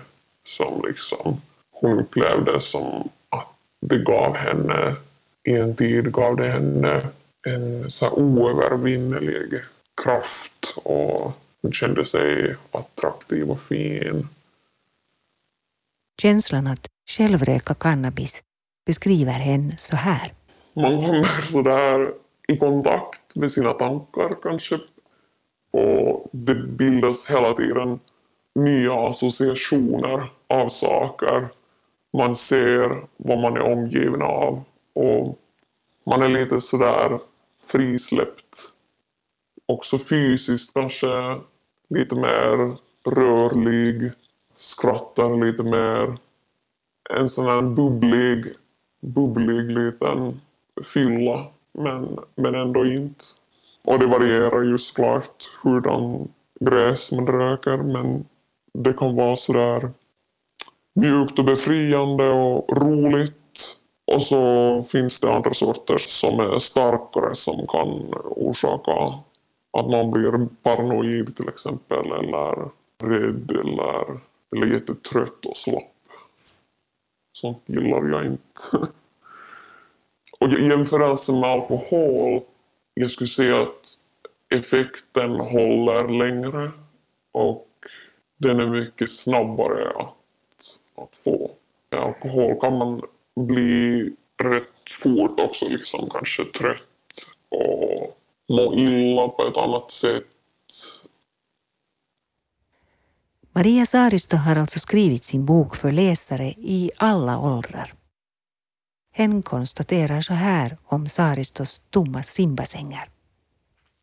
som 0.47 0.85
liksom 0.87 1.41
hon 1.71 1.99
upplevde 1.99 2.61
som 2.61 3.09
att 3.29 3.53
det 3.81 3.97
gav 3.97 4.35
henne 4.35 4.95
i 5.43 5.55
en 5.55 5.75
tid 5.75 6.11
gav 6.11 6.35
det 6.35 6.47
henne 6.47 7.01
en 7.47 7.91
så 7.91 8.09
oövervinnelig 8.09 9.61
kraft 10.03 10.73
och 10.75 11.31
hon 11.61 11.73
kände 11.73 12.05
sig 12.05 12.55
attraktiv 12.71 13.51
och 13.51 13.59
fin. 13.59 14.27
Känslan 16.21 16.67
att 16.67 16.87
själv 17.07 17.43
röka 17.43 17.73
cannabis 17.73 18.43
beskriver 18.85 19.31
henne 19.31 19.77
så 19.77 19.95
här. 19.95 20.33
Man 20.73 21.05
kommer 21.05 21.41
sådär 21.41 22.13
i 22.47 22.57
kontakt 22.57 23.35
med 23.35 23.51
sina 23.51 23.73
tankar 23.73 24.35
kanske 24.43 24.79
och 25.71 26.29
det 26.31 26.55
bildas 26.55 27.29
hela 27.29 27.53
tiden 27.53 27.99
nya 28.55 28.93
associationer 28.93 30.31
av 30.47 30.67
saker. 30.67 31.47
Man 32.17 32.35
ser 32.35 33.03
vad 33.17 33.39
man 33.39 33.57
är 33.57 33.61
omgiven 33.61 34.21
av 34.21 34.63
och 34.93 35.39
man 36.05 36.21
är 36.21 36.29
lite 36.29 36.61
sådär 36.61 37.19
frisläppt. 37.71 38.59
Också 39.65 39.97
fysiskt 39.97 40.73
kanske 40.73 41.41
lite 41.89 42.15
mer 42.15 42.73
rörlig, 43.15 44.11
skrattar 44.55 45.45
lite 45.45 45.63
mer. 45.63 46.17
En 47.09 47.29
sån 47.29 47.45
här 47.45 47.61
bubblig, 47.61 48.53
bubblig 49.01 49.71
liten 49.71 50.41
fylla, 50.93 51.45
men, 51.71 52.19
men 52.35 52.55
ändå 52.55 52.85
inte. 52.85 53.25
Och 53.83 53.99
det 53.99 54.07
varierar 54.07 54.61
ju 54.61 54.77
såklart 54.77 55.43
hurdan 55.63 56.27
gräs 56.59 57.11
man 57.11 57.27
röker, 57.27 57.77
men 57.77 58.25
det 58.73 58.93
kan 58.93 59.15
vara 59.15 59.35
sådär 59.35 59.91
mjukt 60.95 61.39
och 61.39 61.45
befriande 61.45 62.29
och 62.29 62.77
roligt. 62.77 63.77
Och 64.11 64.21
så 64.21 64.83
finns 64.83 65.19
det 65.19 65.35
andra 65.35 65.53
sorter 65.53 65.97
som 65.97 66.39
är 66.39 66.59
starkare 66.59 67.35
som 67.35 67.67
kan 67.67 68.13
orsaka 68.23 68.91
att 69.77 69.89
man 69.89 70.11
blir 70.11 70.47
paranoid 70.63 71.35
till 71.35 71.49
exempel 71.49 72.11
eller 72.11 72.69
rädd 73.03 73.51
eller, 73.51 74.19
eller 74.55 74.73
jättetrött 74.73 75.45
och 75.45 75.57
slapp. 75.57 75.91
Sånt 77.31 77.63
gillar 77.65 78.09
jag 78.09 78.25
inte. 78.25 78.61
och 80.39 80.53
i 80.53 80.67
jämförelse 80.67 81.31
med 81.31 81.49
alkohol, 81.49 82.41
jag 82.93 83.11
skulle 83.11 83.27
säga 83.27 83.61
att 83.61 83.99
effekten 84.49 85.31
håller 85.31 86.07
längre 86.07 86.71
och 87.31 87.67
den 88.37 88.59
är 88.59 88.67
mycket 88.67 89.11
snabbare 89.11 89.89
att, 89.89 90.79
att 90.95 91.15
få. 91.15 91.51
Med 91.91 92.01
alkohol 92.01 92.59
kan 92.59 92.77
man 92.77 93.01
bli 93.35 94.11
rätt 94.37 94.89
fort 94.89 95.39
också 95.39 95.65
liksom 95.69 96.09
kanske 96.09 96.45
trött 96.45 96.87
och 97.49 98.17
må 98.49 98.73
illa 98.73 99.27
på 99.27 99.47
ett 99.47 99.57
annat 99.57 99.91
sätt. 99.91 100.27
Maria 103.57 103.85
Saaristo 103.85 104.37
har 104.37 104.55
alltså 104.55 104.79
skrivit 104.79 105.25
sin 105.25 105.45
bok 105.45 105.75
för 105.75 105.91
läsare 105.91 106.47
i 106.47 106.91
alla 106.97 107.39
åldrar. 107.39 107.93
Hen 109.13 109.43
konstaterar 109.43 110.21
så 110.21 110.33
här 110.33 110.77
om 110.85 111.07
Saaristos 111.07 111.81
tomma 111.89 112.23
simbassänger. 112.23 113.09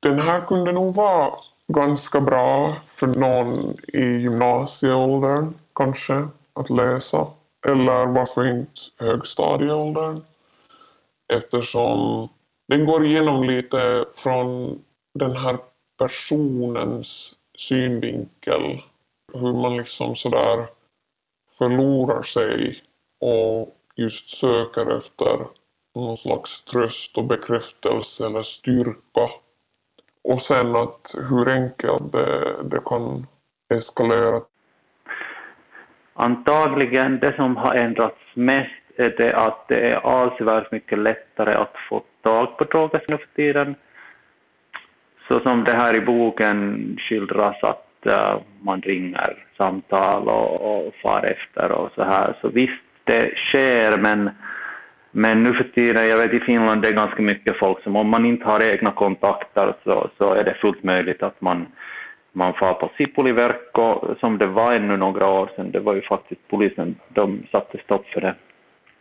Den 0.01 0.21
här 0.21 0.41
kunde 0.41 0.73
nog 0.73 0.95
vara 0.95 1.35
ganska 1.69 2.21
bra 2.21 2.77
för 2.87 3.07
någon 3.07 3.75
i 3.93 4.05
gymnasieåldern 4.05 5.55
kanske 5.75 6.29
att 6.53 6.71
läsa. 6.71 7.27
Eller 7.69 8.07
varför 8.07 8.47
inte 8.47 8.81
högstadieåldern? 8.99 10.23
Eftersom 11.33 12.29
den 12.69 12.85
går 12.85 13.05
igenom 13.05 13.45
lite 13.45 14.05
från 14.15 14.79
den 15.19 15.37
här 15.37 15.59
personens 15.99 17.35
synvinkel. 17.59 18.83
Hur 19.35 19.53
man 19.53 19.77
liksom 19.77 20.17
sådär 20.17 20.67
förlorar 21.59 22.23
sig 22.23 22.83
och 23.21 23.77
just 23.97 24.31
söker 24.31 24.97
efter 24.97 25.47
någon 25.95 26.17
slags 26.17 26.65
tröst 26.65 27.19
och 27.19 27.25
bekräftelse 27.25 28.27
eller 28.27 28.43
styrka. 28.43 29.29
Och 30.25 30.41
sen 30.41 30.77
att 30.77 31.15
hur 31.31 31.49
enkelt 31.49 32.13
det, 32.13 32.63
det 32.63 32.81
kan 32.85 33.27
eskalera. 33.75 34.41
Antagligen 36.15 37.19
det 37.19 37.37
som 37.37 37.57
har 37.57 37.75
ändrats 37.75 38.21
mest 38.35 38.83
är 38.97 39.11
det 39.11 39.37
att 39.37 39.69
det 39.69 39.91
är 39.91 39.97
avsevärt 39.97 40.73
mycket 40.73 40.99
lättare 40.99 41.55
att 41.55 41.75
få 41.89 42.03
tag 42.23 42.59
på 42.59 42.65
droger 42.65 43.05
nu 43.09 43.19
för 43.19 43.29
tiden. 43.37 43.75
Så 45.29 45.41
som 45.41 45.65
det 45.65 45.73
här 45.73 45.97
i 45.97 46.01
boken 46.01 46.97
skildras 47.09 47.63
att 47.63 47.92
uh, 48.07 48.37
man 48.61 48.81
ringer 48.81 49.47
samtal 49.57 50.29
och, 50.29 50.87
och 50.87 50.95
far 51.03 51.25
efter 51.25 51.73
och 51.73 51.91
så 51.95 52.03
här. 52.03 52.37
Så 52.41 52.49
visst, 52.49 52.83
det 53.05 53.31
sker 53.37 53.99
men, 53.99 54.31
men 55.11 55.43
nu 55.43 55.55
för 55.55 55.65
tiden, 55.65 56.09
jag 56.09 56.17
vet 56.17 56.33
i 56.33 56.41
Finland 56.41 56.83
det 56.83 56.89
är 56.89 56.93
ganska 56.93 57.23
mycket 57.23 57.59
folk 57.59 57.83
som 57.83 57.97
om 57.97 58.09
man 58.09 58.27
inte 58.27 58.45
har 58.45 58.75
egna 58.75 58.91
kontakter 58.91 59.75
så, 59.85 60.11
så 60.19 60.35
är 60.35 60.45
det 60.45 60.55
fullt 60.55 60.83
möjligt 60.83 61.23
att 61.23 61.41
man 61.41 61.67
man 62.33 62.55
far 62.55 62.75
på 62.75 62.91
Sipuliverkko 62.97 64.15
som 64.21 64.39
det 64.39 64.47
var 64.47 64.73
ännu 64.73 64.97
några 64.97 65.29
år 65.29 65.51
sedan. 65.57 65.71
Det 65.71 65.81
var 65.81 65.95
ju 65.95 66.03
faktiskt 66.03 66.41
polisen, 66.49 66.95
de 67.09 67.47
satte 67.53 67.79
stopp 67.79 68.07
för 68.07 68.21
det. 68.21 68.35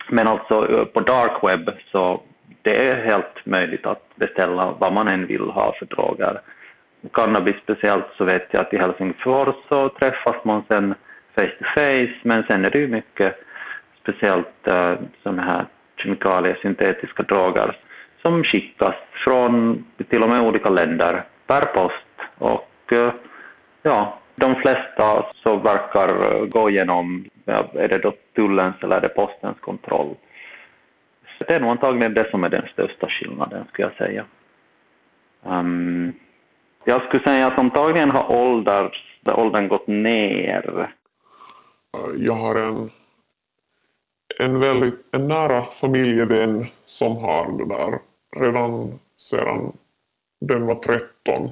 Men 0.10 0.28
alltså 0.28 0.72
eh, 0.72 0.86
på 0.86 1.00
dark 1.00 1.44
web 1.44 1.70
så 1.92 2.22
det 2.62 2.88
är 2.88 3.06
helt 3.06 3.46
möjligt 3.46 3.86
att 3.86 4.16
beställa 4.16 4.76
vad 4.80 4.94
man 4.94 5.08
än 5.08 5.28
vill 5.28 5.42
ha 5.42 5.76
för 5.80 5.86
droger. 5.86 6.42
Cannabis 7.14 7.56
speciellt 7.64 8.06
så 8.18 8.26
vet 8.26 8.48
jag 8.52 8.62
att 8.62 8.74
i 8.74 8.78
Helsingfors 8.78 9.56
så 9.70 9.90
träffas 9.90 10.44
man 10.44 10.64
sen 10.68 10.96
face 11.36 11.52
to 11.60 11.66
face 11.76 12.14
men 12.24 12.44
sen 12.44 12.66
är 12.66 12.70
det 12.70 12.80
ju 12.80 12.88
mycket 12.88 13.36
speciellt 14.02 14.68
eh, 14.68 14.92
uh, 14.92 14.98
sådana 15.24 15.42
här 15.42 15.66
kemikalier, 15.98 16.60
syntetiska 16.62 17.24
droger 17.24 17.78
som 18.22 18.44
skickas 18.44 18.96
från 19.26 19.86
till 20.10 20.24
och 20.24 20.30
med 20.30 20.42
olika 20.42 20.70
länder 20.70 21.24
per 21.48 21.62
post 21.62 22.30
och 22.38 22.92
uh, 22.94 23.14
ja, 23.84 24.20
de 24.36 24.56
flesta 24.56 25.26
så 25.44 25.56
verkar 25.56 26.10
eh, 26.10 26.46
gå 26.46 26.70
igenom, 26.70 27.26
ja, 27.46 27.72
är 27.74 27.88
det 27.88 27.98
då 27.98 28.14
tullens 28.36 28.76
eller 28.82 28.98
är 28.98 29.02
det 29.02 29.10
postens 29.10 29.60
kontroll. 29.60 30.16
Så 31.38 31.46
Det 31.48 31.54
är 31.54 31.60
nog 31.60 31.70
antagligen 31.70 32.14
det 32.14 32.30
som 32.32 32.44
är 32.44 32.50
den 32.50 32.68
största 32.74 33.08
skillnaden, 33.08 33.66
skulle 33.72 33.88
jag 33.88 34.08
säga. 34.08 34.26
Um, 35.44 36.14
jag 36.84 37.04
skulle 37.04 37.24
säga 37.24 37.48
att 37.48 37.60
antagligen 37.60 38.12
har 38.12 38.32
ålders, 38.32 39.20
åldern 39.26 39.68
gått 39.68 39.88
ner. 39.88 40.94
Jag 42.18 42.34
har 42.34 42.56
en, 42.56 42.92
en 44.40 44.60
väldigt 44.60 45.06
en 45.12 45.28
nära 45.28 45.62
familjevän 45.62 46.66
som 46.84 47.18
har 47.18 47.52
det 47.58 47.66
där 47.66 48.00
redan 48.38 49.00
sedan 49.18 49.74
den 50.42 50.66
var 50.66 50.76
13 50.76 51.50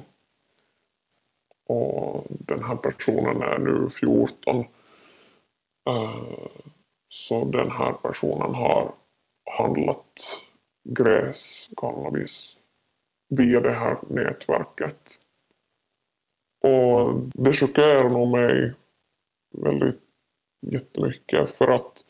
och 1.66 2.26
den 2.28 2.62
här 2.62 2.76
personen 2.76 3.42
är 3.42 3.58
nu 3.58 3.88
14. 3.90 4.64
Eh, 5.88 6.20
så 7.08 7.44
den 7.44 7.70
här 7.70 7.92
personen 7.92 8.54
har 8.54 8.92
handlat 9.58 10.40
gräs, 10.88 11.70
cannabis, 11.76 12.56
via 13.30 13.60
det 13.60 13.72
här 13.72 13.98
nätverket. 14.08 15.20
Och 16.62 17.20
det 17.34 17.52
chockerar 17.52 18.10
nog 18.10 18.28
mig 18.28 18.74
väldigt 19.58 20.00
jättemycket 20.66 21.50
för 21.50 21.68
att 21.68 22.04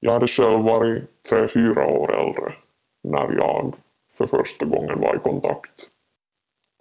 jag 0.00 0.12
hade 0.12 0.26
själv 0.26 0.60
varit 0.60 1.22
tre, 1.30 1.48
fyra 1.48 1.86
år 1.86 2.14
äldre 2.14 2.54
när 3.02 3.32
jag 3.32 3.74
för 4.18 4.26
första 4.26 4.66
gången 4.66 5.00
var 5.00 5.16
i 5.16 5.18
kontakt 5.18 5.90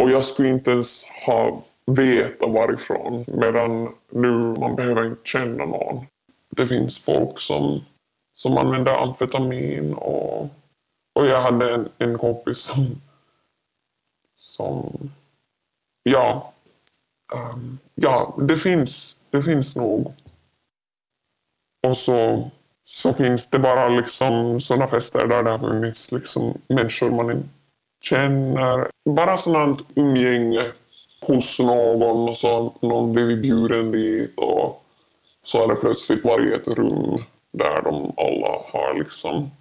och 0.04 0.12
jag 0.12 0.26
skulle 0.26 0.50
inte 0.50 0.72
ens 0.72 1.06
ha 1.06 1.64
veta 1.86 2.48
varifrån. 2.48 3.26
Medan 3.28 3.96
nu, 4.12 4.30
man 4.38 4.76
behöver 4.76 5.06
inte 5.06 5.28
känna 5.30 5.66
någon. 5.66 6.06
Det 6.50 6.68
finns 6.68 7.00
folk 7.00 7.40
som, 7.40 7.82
som 8.34 8.58
använder 8.58 8.94
amfetamin 9.04 9.94
och, 9.94 10.48
och 11.16 11.28
jag 11.28 11.42
hade 11.42 11.74
en, 11.74 11.90
en 11.98 12.18
kompis 12.18 12.58
som, 12.58 13.02
som 14.36 15.10
ja, 16.04 16.54
um, 17.34 17.80
ja, 17.96 18.36
det 18.38 18.58
finns, 18.58 19.18
det 19.30 19.42
finns 19.42 19.76
nog. 19.76 20.14
Och 21.88 21.98
så, 21.98 22.50
så 22.84 23.14
finns 23.14 23.50
det 23.50 23.60
bara 23.60 23.90
liksom 23.90 24.60
sådana 24.60 24.88
fester 24.88 25.28
där 25.28 25.44
det 25.44 25.50
har 25.50 25.60
funnits 25.60 26.12
liksom 26.12 26.58
människor 26.68 27.12
man 27.12 27.32
inte 27.32 27.50
känner. 28.02 28.88
Bara 29.10 29.38
sådant 29.38 29.88
umgänge 29.96 30.64
hos 31.22 31.60
någon 31.60 32.30
och 32.30 32.38
så 32.38 32.74
någon 32.82 33.14
blivit 33.14 33.42
bjuden 33.42 33.92
dit 33.92 34.34
och 34.38 34.84
så 35.44 35.64
är 35.64 35.68
det 35.68 35.76
plötsligt 35.76 36.26
varje 36.26 36.56
ett 36.56 36.68
rum 36.68 37.24
där 37.52 37.82
de 37.82 38.14
alla 38.18 38.62
har 38.72 39.00
liksom 39.00 39.52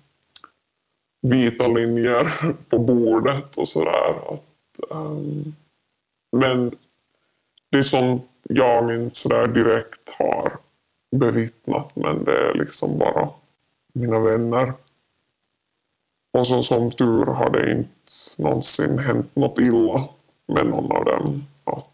vita 1.25 1.67
linjer 1.69 2.29
på 2.69 2.79
bordet 2.79 3.57
och 3.57 3.69
sådär. 3.69 4.39
Um, 4.91 5.55
men 6.37 6.77
det 7.71 7.79
är 7.79 7.83
som 7.83 8.21
jag 8.43 8.95
inte 8.95 9.17
sådär 9.17 9.47
direkt 9.47 10.11
har 10.19 10.53
bevittnat 11.17 11.97
men 11.97 12.25
det 12.25 12.51
är 12.51 12.55
liksom 12.55 12.99
bara 12.99 13.29
mina 13.93 14.19
vänner 14.19 14.73
och 16.33 16.47
så 16.47 16.63
som 16.63 16.91
tur 16.91 17.27
har 17.27 17.51
det 17.51 17.73
inte 17.73 18.13
någonsin 18.43 18.99
hänt 18.99 19.37
något 19.37 19.59
illa 19.59 20.09
med 20.47 20.67
någon 20.67 20.93
av 20.93 21.05
dem. 21.05 21.45
Att, 21.65 21.87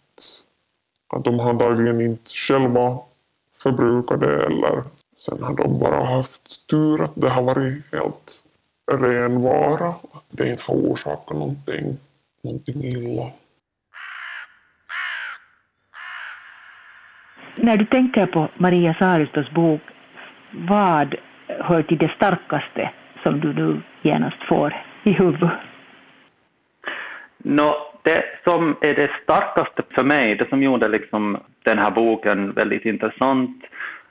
att 1.08 1.24
de 1.24 1.38
har 1.38 1.50
antagligen 1.50 2.00
inte 2.00 2.30
själva 2.30 2.98
förbrukat 3.56 4.20
det 4.20 4.46
eller 4.46 4.82
sen 5.16 5.42
har 5.42 5.54
de 5.54 5.78
bara 5.78 6.04
haft 6.04 6.66
tur 6.66 7.02
att 7.02 7.12
det 7.14 7.28
har 7.28 7.42
varit 7.42 7.82
helt 7.92 8.44
ren 8.90 9.42
vara. 9.42 9.94
Det 10.30 10.48
inte 10.48 10.62
har 10.66 10.74
orsakat 10.74 11.36
någonting, 11.36 11.98
någonting 12.42 12.82
illa. 12.82 13.26
När 17.56 17.76
du 17.76 17.84
tänker 17.84 18.26
på 18.26 18.48
Maria 18.56 18.94
Saristos 18.98 19.50
bok, 19.50 19.80
vad 20.52 21.14
hör 21.46 21.82
till 21.82 21.98
det 21.98 22.12
starkaste 22.16 22.90
som 23.22 23.40
du 23.40 23.52
nu 23.54 23.82
genast 24.02 24.42
får 24.48 24.74
i 25.04 25.10
huvudet? 25.10 25.50
No, 27.38 27.72
det 28.02 28.24
som 28.44 28.76
är 28.80 28.94
det 28.94 29.10
starkaste 29.22 29.82
för 29.94 30.04
mig, 30.04 30.34
det 30.34 30.48
som 30.48 30.62
gjorde 30.62 30.88
liksom 30.88 31.38
den 31.62 31.78
här 31.78 31.90
boken 31.90 32.52
väldigt 32.52 32.84
intressant 32.84 33.64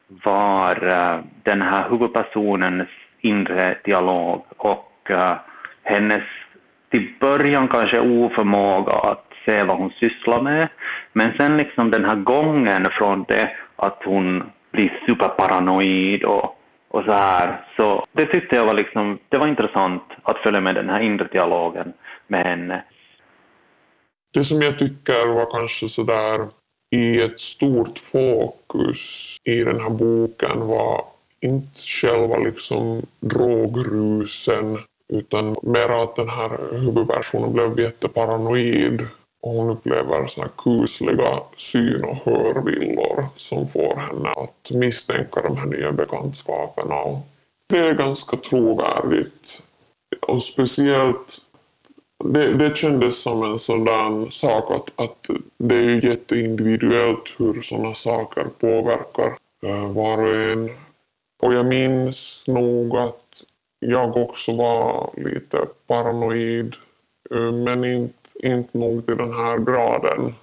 var 0.07 0.87
uh, 0.87 1.23
den 1.43 1.61
här 1.61 1.89
huvudpersonens 1.89 2.89
inre 3.21 3.77
dialog 3.83 4.45
och 4.57 5.07
uh, 5.09 5.35
hennes 5.83 6.23
till 6.91 7.13
början 7.19 7.67
kanske 7.67 7.99
oförmåga 7.99 8.93
att 8.93 9.25
se 9.45 9.63
vad 9.63 9.77
hon 9.77 9.91
sysslar 9.99 10.41
med. 10.41 10.67
Men 11.13 11.37
sen 11.37 11.57
liksom 11.57 11.91
den 11.91 12.05
här 12.05 12.15
gången 12.15 12.87
från 12.91 13.25
det 13.27 13.51
att 13.75 14.01
hon 14.05 14.43
blir 14.71 15.03
superparanoid 15.07 16.23
och, 16.23 16.55
och 16.87 17.03
så 17.03 17.11
här. 17.11 17.65
Så 17.77 18.03
det 18.11 18.25
tyckte 18.25 18.55
jag 18.55 18.65
var 18.65 18.73
liksom, 18.73 19.19
det 19.29 19.37
var 19.37 19.47
intressant 19.47 20.03
att 20.23 20.37
följa 20.37 20.61
med 20.61 20.75
den 20.75 20.89
här 20.89 20.99
inre 20.99 21.27
dialogen 21.31 21.93
med 22.27 22.45
henne. 22.45 22.83
Det 24.33 24.43
som 24.43 24.61
jag 24.61 24.79
tycker 24.79 25.33
var 25.33 25.51
kanske 25.51 25.89
sådär 25.89 26.47
i 26.95 27.21
ett 27.21 27.39
stort 27.39 27.99
fokus 27.99 29.37
i 29.43 29.63
den 29.63 29.79
här 29.79 29.89
boken 29.89 30.67
var 30.67 31.05
inte 31.41 31.79
själva 31.79 32.37
liksom 32.37 33.01
drogrusen 33.19 34.79
utan 35.13 35.55
mer 35.63 35.89
att 35.89 36.15
den 36.15 36.29
här 36.29 36.49
huvudpersonen 36.71 37.53
blev 37.53 37.79
jätteparanoid 37.79 39.07
och 39.41 39.51
hon 39.51 39.69
upplever 39.69 40.27
såna 40.27 40.47
kusliga 40.57 41.39
syn 41.57 42.03
och 42.03 42.15
hörvillor 42.15 43.27
som 43.35 43.67
får 43.67 43.95
henne 43.95 44.29
att 44.29 44.71
misstänka 44.71 45.41
de 45.41 45.57
här 45.57 45.65
nya 45.65 45.91
bekantskaperna. 45.91 46.95
Och 46.95 47.19
det 47.67 47.77
är 47.77 47.93
ganska 47.93 48.37
trovärdigt. 48.37 49.63
Och 50.21 50.43
speciellt 50.43 51.37
det, 52.23 52.53
det 52.53 52.77
kändes 52.77 53.23
som 53.23 53.43
en 53.43 53.59
sådan 53.59 54.31
sak 54.31 54.71
att, 54.71 55.05
att 55.05 55.29
det 55.57 55.75
är 55.75 55.83
ju 55.83 56.09
jätteindividuellt 56.09 57.35
hur 57.37 57.61
sådana 57.61 57.93
saker 57.93 58.45
påverkar 58.59 59.35
eh, 59.63 59.91
var 59.91 60.17
och 60.17 60.35
en. 60.35 60.69
Och 61.39 61.53
jag 61.53 61.65
minns 61.65 62.43
nog 62.47 62.95
att 62.95 63.43
jag 63.79 64.17
också 64.17 64.55
var 64.55 65.13
lite 65.17 65.67
paranoid 65.87 66.75
eh, 67.31 67.51
men 67.51 67.83
inte, 67.83 68.29
inte 68.43 68.77
nog 68.77 69.05
till 69.05 69.17
den 69.17 69.33
här 69.33 69.57
graden. 69.57 70.33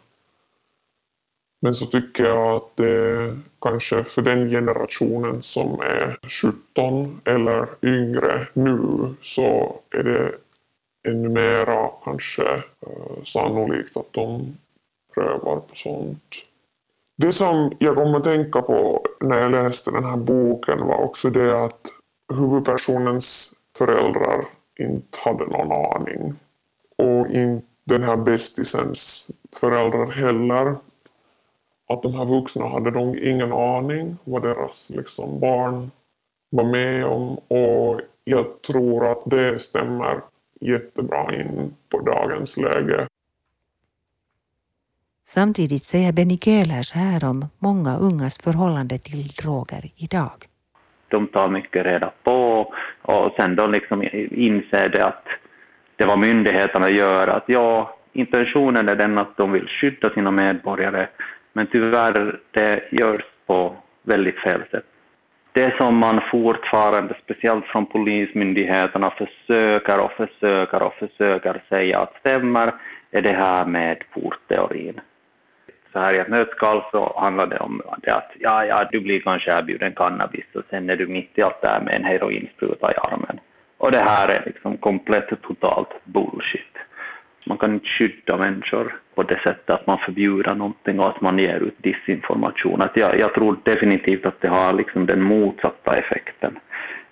Men 1.63 1.75
så 1.75 1.87
tycker 1.87 2.25
jag 2.25 2.55
att 2.55 2.77
det 2.77 3.37
kanske 3.61 4.05
för 4.05 4.23
den 4.23 4.51
generationen 4.51 5.43
som 5.43 5.81
är 5.81 6.19
17 6.29 7.21
eller 7.25 7.69
yngre 7.83 8.47
nu 8.53 8.79
så 9.21 9.81
är 9.91 10.03
det 10.03 10.33
ännu 11.09 11.29
mera 11.29 11.91
kanske 12.05 12.55
eh, 12.55 13.23
sannolikt 13.23 13.97
att 13.97 14.13
de 14.13 14.57
prövar 15.15 15.57
på 15.57 15.75
sånt. 15.75 16.47
Det 17.17 17.33
som 17.33 17.73
jag 17.79 17.95
kom 17.95 18.15
att 18.15 18.25
tänka 18.25 18.63
på 18.63 19.07
när 19.21 19.39
jag 19.39 19.53
läste 19.53 19.91
den 19.91 20.05
här 20.05 20.17
boken 20.17 20.87
var 20.87 20.97
också 20.97 21.31
det 21.31 21.65
att 21.65 21.81
huvudpersonens 22.35 23.53
föräldrar 23.79 24.45
inte 24.79 25.19
hade 25.25 25.47
någon 25.47 25.73
aning. 25.73 26.35
Och 26.99 27.27
inte 27.27 27.67
den 27.85 28.03
här 28.03 28.17
bästisens 28.17 29.31
föräldrar 29.61 30.07
heller. 30.07 30.75
Att 31.89 32.03
de 32.03 32.15
här 32.15 32.25
vuxna 32.25 32.69
hade 32.69 32.91
nog 32.91 33.17
ingen 33.17 33.53
aning 33.53 34.17
vad 34.25 34.43
deras 34.43 34.91
liksom, 34.91 35.41
barn 35.41 35.91
var 36.51 36.65
med 36.65 37.05
om. 37.07 37.39
Och 37.49 38.01
jag 38.25 38.63
tror 38.63 39.07
att 39.07 39.23
det 39.25 39.59
stämmer 39.59 40.21
jättebra 40.61 41.35
in 41.35 41.75
på 41.89 42.01
dagens 42.01 42.57
läge. 42.57 43.09
Samtidigt 45.29 45.85
säger 45.85 46.13
Benny 46.13 46.39
Köhlers 46.39 46.93
här 46.93 47.25
om 47.31 47.45
många 47.59 47.97
ungas 47.97 48.39
förhållande 48.39 48.99
till 48.99 49.29
droger 49.29 49.85
idag. 49.97 50.39
De 51.09 51.27
tar 51.27 51.49
mycket 51.49 51.87
reda 51.87 52.13
på 52.25 52.73
och 53.03 53.33
sen 53.37 53.57
då 53.57 53.67
liksom 53.67 54.03
inser 54.31 54.89
det 54.89 55.05
att 55.05 55.27
det 55.97 56.07
vad 56.07 56.19
myndigheterna 56.19 56.91
gör, 56.91 57.29
att 57.29 57.45
ja, 57.47 57.97
intentionen 58.13 58.89
är 58.89 58.97
den 58.97 59.19
att 59.19 59.37
de 59.37 59.53
vill 59.53 59.69
skydda 59.69 60.11
sina 60.11 60.31
medborgare, 60.31 61.09
men 61.53 61.67
tyvärr 61.67 62.41
det 62.51 62.83
görs 62.91 63.25
på 63.47 63.77
väldigt 64.03 64.39
fel 64.39 64.63
sätt 64.71 64.85
det 65.57 65.77
som 65.77 65.97
man 65.97 66.21
fortfarande, 66.31 67.15
speciellt 67.25 67.67
från 67.67 67.87
polismyndigheterna, 67.87 69.11
försöker 69.11 70.01
och 70.01 70.13
försöker 70.13 70.83
och 70.83 70.95
försöker 70.95 71.63
säga 71.69 71.99
att 71.99 72.15
stämmer 72.21 72.75
är 73.11 73.23
det 73.23 73.33
här 73.33 73.67
med 73.67 74.03
portteorin. 74.15 75.01
Så 75.97 76.03
här 76.03 76.15
i 76.15 76.19
ett 76.19 76.29
nötskal 76.29 76.83
så 76.91 77.19
handlar 77.21 77.47
det 77.47 77.59
om 77.59 77.83
det 78.03 78.11
att 78.11 78.31
ja, 78.39 78.65
ja, 78.65 78.89
du 78.93 79.01
blir 79.01 79.21
kanske 79.21 79.59
erbjuden 79.59 79.93
cannabis 79.93 80.45
och 80.55 80.63
sen 80.71 80.91
är 80.91 80.97
du 80.97 81.07
mitt 81.07 81.39
i 81.39 81.43
allt 81.43 81.63
det 81.63 81.69
här 81.69 81.81
med 81.81 81.95
en 81.95 82.05
heroinspruta 82.05 82.93
i 82.93 82.95
armen. 82.97 83.41
Och 83.79 83.93
det 83.93 83.99
här 83.99 84.29
är 84.29 84.43
liksom 84.47 84.77
komplett 84.77 85.43
totalt 85.43 85.89
bullshit. 86.05 86.75
Man 87.47 87.59
kan 87.59 87.75
inte 87.75 87.87
skydda 87.87 88.37
människor 88.37 89.01
på 89.15 89.23
det 89.23 89.41
sättet 89.45 89.71
att 89.71 89.87
man 89.87 89.99
förbjuder 89.99 90.55
någonting 90.55 91.01
och 91.01 91.09
att 91.09 91.21
man 91.21 91.39
ger 91.39 91.61
ut 91.61 91.83
disinformation. 91.83 92.83
Att 92.83 92.97
jag, 92.97 93.19
jag 93.19 93.35
tror 93.35 93.59
definitivt 93.63 94.27
att 94.27 94.41
det 94.41 94.49
har 94.49 94.73
liksom 94.73 95.07
den 95.07 95.23
motsatta 95.23 95.97
effekten. 95.97 96.59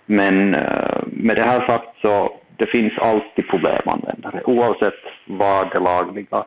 Men 0.05 0.55
eh, 0.55 1.01
med 1.07 1.35
det 1.35 1.43
här 1.43 1.67
sagt 1.67 1.97
så 2.01 2.39
det 2.57 2.65
finns 2.65 2.93
alltid 2.97 3.47
problemanvändare 3.47 4.41
oavsett 4.43 5.01
vad 5.25 5.71
det 5.71 5.79
lagliga 5.79 6.45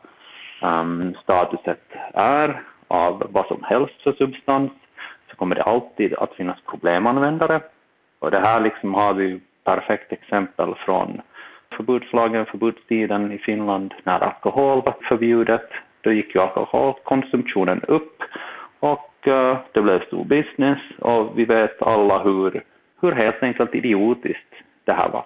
um, 0.61 1.15
statuset 1.23 1.83
är 2.13 2.61
av 2.87 3.27
vad 3.29 3.45
som 3.45 3.63
helst 3.63 4.01
för 4.03 4.13
substans 4.13 4.71
så 5.29 5.35
kommer 5.35 5.55
det 5.55 5.63
alltid 5.63 6.13
att 6.13 6.33
finnas 6.33 6.57
problemanvändare. 6.65 7.59
Och 8.19 8.31
det 8.31 8.39
här 8.39 8.61
liksom 8.61 8.93
har 8.93 9.13
vi 9.13 9.39
perfekt 9.63 10.11
exempel 10.11 10.75
från 10.75 11.21
förbudslagen, 11.75 12.45
förbudstiden 12.45 13.31
i 13.31 13.37
Finland 13.37 13.93
när 14.03 14.19
alkohol 14.19 14.81
var 14.85 14.95
förbjudet. 15.09 15.69
Då 16.01 16.11
gick 16.11 16.35
ju 16.35 16.41
alkoholkonsumtionen 16.41 17.81
upp 17.87 18.23
och 18.79 19.27
uh, 19.27 19.57
det 19.71 19.81
blev 19.81 20.05
stor 20.05 20.25
business 20.25 20.79
och 20.99 21.39
vi 21.39 21.45
vet 21.45 21.81
alla 21.81 22.23
hur, 22.23 22.63
hur 23.01 23.11
helt 23.11 23.43
enkelt 23.43 23.75
idiotiskt 23.75 24.53
det 24.83 24.93
här 24.93 25.09
var. 25.09 25.25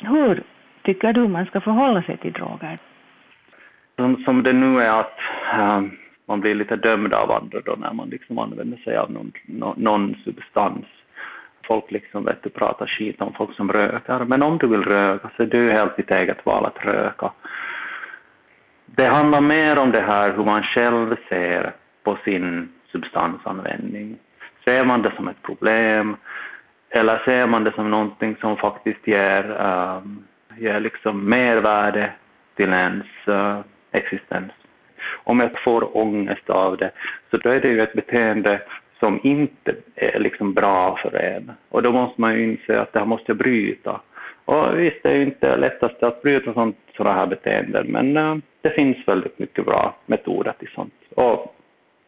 Hur 0.00 0.42
tycker 0.82 1.12
du 1.12 1.28
man 1.28 1.46
ska 1.46 1.60
förhålla 1.60 2.02
sig 2.02 2.16
till 2.16 2.32
droger? 2.32 2.78
Som, 3.98 4.24
som 4.24 4.42
det 4.42 4.52
nu 4.52 4.80
är 4.80 5.00
att 5.00 5.18
äh, 5.52 5.82
man 6.26 6.40
blir 6.40 6.54
lite 6.54 6.76
dömd 6.76 7.14
av 7.14 7.30
andra 7.30 7.60
då 7.60 7.76
när 7.78 7.92
man 7.92 8.08
liksom 8.08 8.38
använder 8.38 8.76
sig 8.76 8.96
av 8.96 9.10
någon, 9.10 9.32
någon 9.76 10.14
substans 10.24 10.86
folk 11.68 11.90
liksom 11.90 12.24
vet 12.24 12.42
du, 12.42 12.50
pratar 12.50 12.86
skit 12.86 13.20
om 13.20 13.32
folk 13.32 13.56
som 13.56 13.72
röker. 13.72 14.24
Men 14.24 14.42
om 14.42 14.58
du 14.58 14.66
vill 14.68 14.82
röka 14.82 15.30
så 15.36 15.42
är 15.42 15.46
det 15.46 15.72
helt 15.72 15.96
ditt 15.96 16.10
eget 16.10 16.46
val 16.46 16.66
att 16.66 16.84
röka. 16.84 17.32
Det 18.86 19.06
handlar 19.06 19.40
mer 19.40 19.78
om 19.82 19.90
det 19.90 20.02
här 20.02 20.36
hur 20.36 20.44
man 20.44 20.62
själv 20.62 21.16
ser 21.28 21.74
på 22.04 22.18
sin 22.24 22.68
substansanvändning. 22.92 24.18
Ser 24.64 24.84
man 24.84 25.02
det 25.02 25.12
som 25.16 25.28
ett 25.28 25.42
problem 25.42 26.16
eller 26.90 27.22
ser 27.24 27.46
man 27.46 27.64
det 27.64 27.72
som 27.74 27.90
någonting 27.90 28.36
som 28.40 28.56
faktiskt 28.56 29.06
ger, 29.06 29.44
um, 29.50 30.24
ger 30.56 30.80
liksom 30.80 31.24
mervärde 31.24 32.12
till 32.56 32.72
ens 32.72 33.06
uh, 33.28 33.60
existens? 33.92 34.52
Om 35.24 35.40
jag 35.40 35.62
får 35.64 35.96
ångest 35.96 36.50
av 36.50 36.76
det, 36.76 36.90
så 37.30 37.36
då 37.36 37.50
är 37.50 37.60
det 37.60 37.68
ju 37.68 37.80
ett 37.80 37.92
beteende 37.92 38.60
som 39.00 39.20
inte 39.22 39.74
är 39.94 40.18
liksom 40.18 40.54
bra 40.54 40.98
för 41.02 41.16
en. 41.16 41.52
Och 41.68 41.82
då 41.82 41.92
måste 41.92 42.20
man 42.20 42.34
ju 42.34 42.44
inse 42.44 42.80
att 42.80 42.92
det 42.92 42.98
här 42.98 43.06
måste 43.06 43.24
jag 43.26 43.36
bryta. 43.36 44.00
Och 44.44 44.78
visst, 44.78 45.02
det 45.02 45.10
är 45.10 45.16
ju 45.16 45.22
inte 45.22 45.56
lättast 45.56 46.02
att 46.02 46.22
bryta 46.22 46.54
sånt, 46.54 46.76
sådana 46.96 47.16
här 47.16 47.26
beteenden, 47.26 47.86
men 47.86 48.16
eh, 48.16 48.36
det 48.60 48.70
finns 48.70 49.08
väldigt 49.08 49.38
mycket 49.38 49.64
bra 49.64 49.96
metoder 50.06 50.54
till 50.58 50.68
sånt. 50.74 50.94
Och 51.14 51.54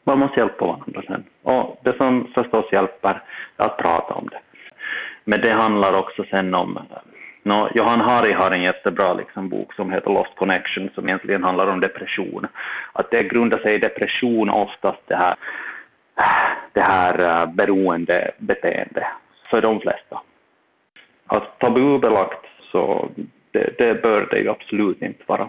man 0.04 0.18
måste 0.18 0.40
hjälpa 0.40 0.66
varandra 0.66 1.02
sen. 1.06 1.24
Och 1.42 1.80
det 1.84 1.96
som 1.96 2.32
förstås 2.34 2.72
hjälper 2.72 3.22
är 3.56 3.64
att 3.64 3.78
prata 3.78 4.14
om 4.14 4.28
det. 4.30 4.40
Men 5.24 5.40
det 5.40 5.50
handlar 5.50 5.98
också 5.98 6.24
sen 6.30 6.54
om 6.54 6.76
eh, 6.76 6.82
No, 7.42 7.68
Johan 7.74 8.00
Hari 8.00 8.32
har 8.32 8.50
en 8.50 8.62
jättebra 8.62 9.14
liksom, 9.14 9.48
bok 9.48 9.74
som 9.74 9.92
heter 9.92 10.10
Lost 10.10 10.36
Connection 10.36 10.90
som 10.94 11.08
egentligen 11.08 11.44
handlar 11.44 11.66
om 11.66 11.80
depression. 11.80 12.46
Att 12.92 13.10
det 13.10 13.22
grundar 13.22 13.58
sig 13.58 13.74
i 13.74 13.78
depression 13.78 14.50
oftast 14.50 15.00
det 15.06 15.16
här 15.16 15.34
det 16.72 16.80
här 16.80 17.18
eh, 17.18 17.42
uh, 17.42 17.54
beroendebeteende 17.54 19.06
för 19.50 19.62
de 19.62 19.80
flesta. 19.80 20.20
Att 21.26 21.58
tabubelagt 21.58 22.46
så 22.72 23.10
det, 23.50 23.78
det 23.78 24.02
bör 24.02 24.28
det 24.30 24.38
ju 24.38 24.50
absolut 24.50 25.02
inte 25.02 25.22
vara. 25.26 25.48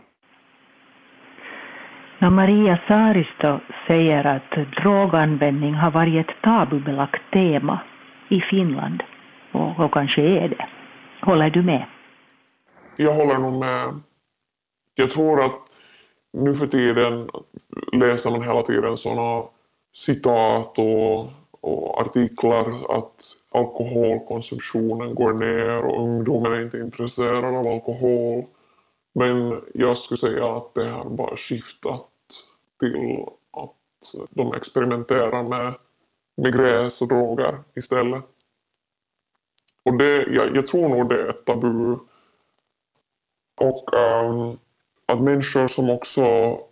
När 2.18 2.30
Maria 2.30 2.80
Saaristo 2.88 3.60
säger 3.88 4.26
att 4.26 4.82
droganvändning 4.84 5.74
har 5.74 5.92
varit 5.92 6.30
ett 6.30 6.36
tabubelagt 6.42 7.22
tema 7.32 7.80
i 8.30 8.42
Finland, 8.42 9.04
och, 9.52 9.80
och 9.80 9.94
kanske 9.94 10.22
är 10.22 10.48
det. 10.48 10.66
Håller 11.22 11.50
du 11.50 11.64
med? 11.64 11.86
Jag 12.98 13.14
håller 13.14 13.38
nog 13.38 13.60
med. 13.60 14.00
Jag 14.96 15.10
tror 15.10 15.46
att 15.46 15.60
nu 16.34 16.54
för 16.54 16.68
tiden 16.68 17.30
läser 17.94 18.32
man 18.32 18.44
hela 18.44 18.62
tiden 18.62 18.98
sådana 18.98 19.44
citat 19.94 20.80
och, 20.80 21.30
och 21.62 22.02
artiklar 22.02 22.98
att 22.98 23.24
alkoholkonsumtionen 23.52 25.16
går 25.16 25.34
ner 25.34 25.86
och 25.86 26.02
ungdomen 26.02 26.54
är 26.54 26.62
inte 26.62 26.78
intresserad 26.78 27.46
av 27.46 27.68
alkohol. 27.68 28.46
Men 29.14 29.62
jag 29.74 29.98
skulle 29.98 30.18
säga 30.18 30.56
att 30.56 30.74
det 30.74 30.90
har 30.90 31.10
bara 31.10 31.36
skiftat 31.36 32.08
till 32.80 33.26
att 33.52 34.30
de 34.30 34.54
experimenterar 34.54 35.44
med, 35.44 35.74
med 36.38 36.54
gräs 36.54 37.02
och 37.02 37.08
droger 37.08 37.60
istället. 37.76 38.24
Och 39.84 39.98
det, 39.98 40.26
jag, 40.30 40.56
jag 40.56 40.68
tror 40.68 40.90
nog 40.90 41.10
det 41.10 41.22
är 41.22 41.30
ett 41.30 41.46
tabu. 41.46 41.96
Och 43.62 43.94
um, 43.94 44.60
att 45.06 45.22
människor 45.22 45.68
som 45.68 45.90
också 45.90 46.22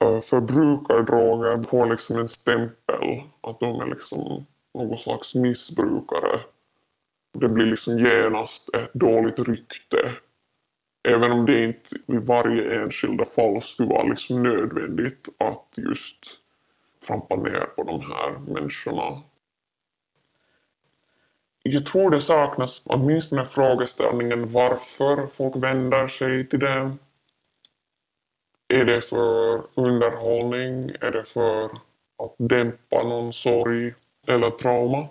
uh, 0.04 0.20
förbrukar 0.20 1.04
droger 1.04 1.64
får 1.64 1.86
liksom 1.86 2.20
en 2.20 2.28
stämpel 2.28 3.24
att 3.42 3.60
de 3.60 3.82
är 3.82 3.86
liksom 3.86 4.46
någon 4.74 4.98
slags 4.98 5.36
missbrukare. 5.36 6.40
Det 7.34 7.50
blir 7.50 7.66
liksom 7.66 8.00
genast 8.00 8.70
ett 8.76 8.94
dåligt 8.94 9.40
rykte. 9.40 10.14
Även 11.08 11.32
om 11.32 11.46
det 11.46 11.64
inte 11.66 11.96
i 12.08 12.18
varje 12.18 12.82
enskilda 12.82 13.26
fall 13.26 13.62
skulle 13.62 13.90
vara 13.90 14.04
liksom 14.04 14.44
nödvändigt 14.44 15.30
att 15.38 15.78
just 15.78 16.26
trampa 17.08 17.36
ner 17.36 17.66
på 17.76 17.84
de 17.84 18.02
här 18.02 18.54
människorna. 18.54 19.22
Jag 21.64 21.86
tror 21.86 22.12
det 22.12 22.22
saknas 22.22 22.84
åtminstone 22.86 23.46
frågeställningen 23.46 24.52
varför 24.52 25.28
folk 25.28 25.56
vänder 25.56 26.08
sig 26.08 26.48
till 26.48 26.60
det. 26.60 26.92
Är 28.74 28.86
det 28.86 29.02
för 29.02 29.62
underhållning? 29.76 30.92
Är 31.02 31.12
det 31.12 31.24
för 31.24 31.66
att 32.24 32.36
dämpa 32.38 33.04
någon 33.04 33.34
sorg 33.34 33.94
eller 34.28 34.50
trauma? 34.50 35.08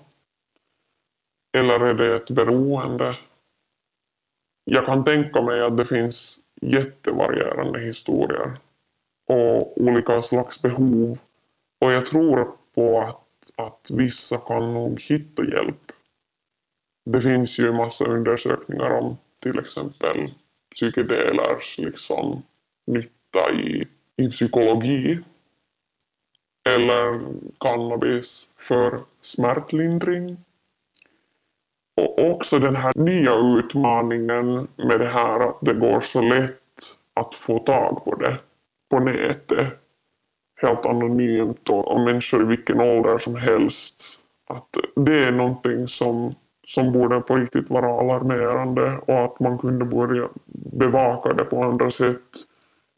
Eller 1.59 1.81
är 1.81 1.95
det 1.95 2.17
ett 2.17 2.31
beroende? 2.31 3.17
Jag 4.65 4.87
kan 4.87 5.05
tänka 5.05 5.43
mig 5.43 5.61
att 5.61 5.77
det 5.77 5.85
finns 5.85 6.39
jättevarierande 6.61 7.81
historier 7.81 8.53
och 9.29 9.81
olika 9.81 10.23
slags 10.23 10.63
behov. 10.63 11.19
Och 11.81 11.93
jag 11.93 12.07
tror 12.07 12.53
på 12.75 13.01
att, 13.01 13.51
att 13.57 13.91
vissa 13.95 14.37
kan 14.37 14.75
nog 14.75 15.01
hitta 15.01 15.45
hjälp. 15.45 15.93
Det 17.13 17.21
finns 17.21 17.59
ju 17.59 17.73
massa 17.73 18.05
undersökningar 18.05 18.91
om 18.91 19.17
till 19.43 19.59
exempel 19.59 20.27
psykedelers 20.73 21.79
liksom, 21.79 22.43
nytta 22.87 23.51
i, 23.53 23.87
i 24.17 24.31
psykologi. 24.31 25.19
Eller 26.69 27.21
cannabis 27.61 28.51
för 28.57 28.99
smärtlindring. 29.21 30.37
Och 31.97 32.31
också 32.31 32.59
den 32.59 32.77
här 32.77 32.93
nya 32.97 33.35
utmaningen 33.35 34.69
med 34.77 35.01
det 35.01 35.09
här 35.09 35.41
att 35.41 35.59
det 35.61 35.75
går 35.75 36.01
så 36.01 36.21
lätt 36.21 36.53
att 37.15 37.35
få 37.35 37.59
tag 37.59 38.05
på 38.05 38.15
det 38.15 38.39
på 38.91 39.01
nätet. 39.01 39.67
Helt 40.61 40.87
anonymt 40.87 41.69
och, 41.69 41.89
och 41.89 42.01
människor 42.01 42.43
i 42.43 42.47
vilken 42.47 42.81
ålder 42.81 43.19
som 43.19 43.37
helst. 43.37 44.21
Att 44.47 44.77
det 44.97 45.25
är 45.25 45.33
någonting 45.33 45.89
som, 45.89 46.35
som 46.75 46.93
borde 46.93 47.21
på 47.21 47.37
riktigt 47.37 47.71
vara 47.71 48.01
alarmerande 48.01 48.99
och 49.07 49.25
att 49.25 49.41
man 49.41 49.59
kunde 49.59 49.85
börja 49.85 50.29
bevaka 50.73 51.33
det 51.33 51.45
på 51.45 51.63
andra 51.63 51.91
sätt 51.91 52.29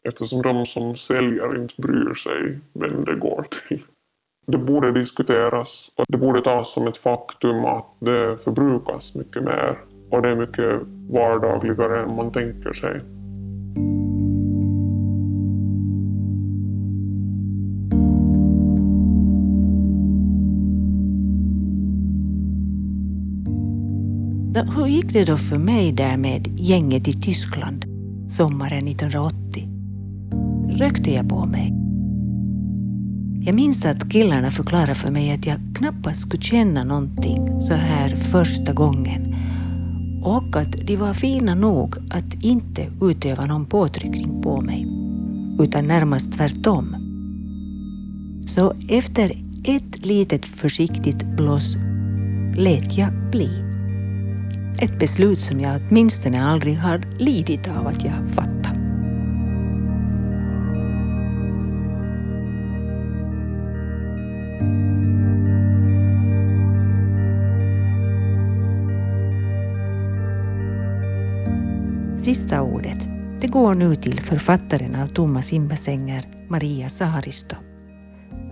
eftersom 0.05 0.43
de 0.43 0.67
som 0.67 0.95
säljer 0.95 1.57
inte 1.57 1.75
bryr 1.83 2.15
sig 2.15 2.59
vem 2.73 3.05
det 3.05 3.15
går 3.15 3.45
till 3.69 3.83
det 4.47 4.59
borde 4.59 4.93
diskuteras 4.93 5.93
och 5.97 6.05
det 6.09 6.19
borde 6.19 6.41
tas 6.41 6.73
som 6.73 6.87
ett 6.87 6.97
faktum 6.97 7.65
att 7.65 7.87
det 7.99 8.45
förbrukas 8.45 9.15
mycket 9.15 9.43
mer 9.43 9.79
och 10.11 10.23
det 10.23 10.29
är 10.29 10.37
mycket 10.37 10.81
vardagligare 11.11 12.03
än 12.03 12.17
man 12.17 12.33
tänker 12.33 12.73
sig. 12.73 13.01
Gick 25.01 25.13
det 25.13 25.25
då 25.25 25.37
för 25.37 25.59
mig 25.59 25.93
där 25.93 26.17
med 26.17 26.49
gänget 26.61 27.09
i 27.09 27.13
Tyskland 27.13 27.85
sommaren 28.29 28.89
1980? 28.89 29.69
Rökte 30.69 31.13
jag 31.13 31.29
på 31.29 31.45
mig? 31.45 31.73
Jag 33.41 33.55
minns 33.55 33.85
att 33.85 34.11
killarna 34.11 34.51
förklarade 34.51 34.95
för 34.95 35.11
mig 35.11 35.33
att 35.33 35.47
jag 35.47 35.57
knappast 35.75 36.21
skulle 36.21 36.43
känna 36.43 36.85
någonting 36.85 37.63
så 37.63 37.75
här 37.75 38.09
första 38.17 38.73
gången 38.73 39.35
och 40.23 40.57
att 40.57 40.73
de 40.87 40.97
var 40.97 41.15
fina 41.15 41.55
nog 41.55 41.97
att 42.11 42.45
inte 42.45 42.87
utöva 43.03 43.47
någon 43.47 43.67
påtryckning 43.67 44.43
på 44.43 44.61
mig, 44.61 44.87
utan 45.61 45.87
närmast 45.87 46.33
tvärtom. 46.33 46.97
Så 48.47 48.75
efter 48.89 49.33
ett 49.65 50.07
litet 50.07 50.47
försiktigt 50.47 51.37
blås 51.37 51.77
lät 52.57 52.99
jag 52.99 53.31
bli. 53.31 53.70
Ett 54.83 54.99
beslut 54.99 55.41
som 55.41 55.61
jag 55.61 55.81
åtminstone 55.89 56.43
aldrig 56.45 56.79
har 56.79 57.03
lidit 57.19 57.69
av 57.69 57.87
att 57.87 58.05
jag 58.05 58.29
fattat. 58.35 58.77
Sista 72.19 72.63
ordet, 72.63 73.09
det 73.41 73.47
går 73.47 73.75
nu 73.75 73.95
till 73.95 74.21
författaren 74.21 74.95
av 74.95 75.07
Tomma 75.07 75.43
simbassänger, 75.43 76.23
Maria 76.49 76.89
Saharisto. 76.89 77.57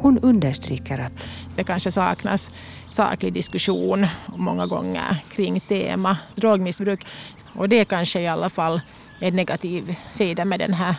Hon 0.00 0.18
understryker 0.18 0.98
att 0.98 1.26
det 1.56 1.64
kanske 1.64 1.90
saknas 1.90 2.50
saklig 2.90 3.32
diskussion 3.32 4.06
många 4.36 4.66
gånger 4.66 5.16
kring 5.30 5.60
tema 5.60 6.16
drogmissbruk. 6.34 7.06
Och 7.54 7.68
det 7.68 7.84
kanske 7.84 8.20
i 8.20 8.28
alla 8.28 8.50
fall 8.50 8.80
är 9.20 9.28
en 9.28 9.36
negativ 9.36 9.96
sida 10.12 10.44
med 10.44 10.58
den 10.58 10.74
här 10.74 10.94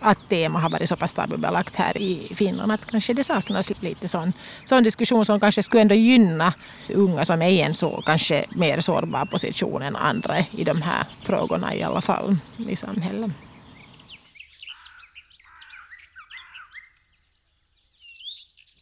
att 0.00 0.28
tema 0.28 0.60
har 0.60 0.70
varit 0.70 0.88
så 0.88 0.96
pass 0.96 1.14
tabubelagt 1.14 1.74
här 1.74 1.98
i 1.98 2.34
Finland 2.34 2.72
att 2.72 2.86
kanske 2.86 3.12
det 3.12 3.24
saknas 3.24 3.72
lite 3.80 4.08
sån, 4.08 4.32
sån 4.64 4.84
diskussion 4.84 5.24
som 5.24 5.40
kanske 5.40 5.62
skulle 5.62 5.82
ändå 5.82 5.94
gynna 5.94 6.52
unga 6.88 7.24
som 7.24 7.42
är 7.42 7.48
i 7.48 7.60
en 7.60 7.74
så 7.74 8.02
kanske 8.06 8.44
mer 8.50 8.80
sårbar 8.80 9.24
position 9.24 9.82
än 9.82 9.96
andra 9.96 10.38
i 10.50 10.64
de 10.64 10.82
här 10.82 11.04
frågorna 11.24 11.74
i 11.74 11.82
alla 11.82 12.00
fall 12.00 12.36
i 12.68 12.76
samhället. 12.76 13.30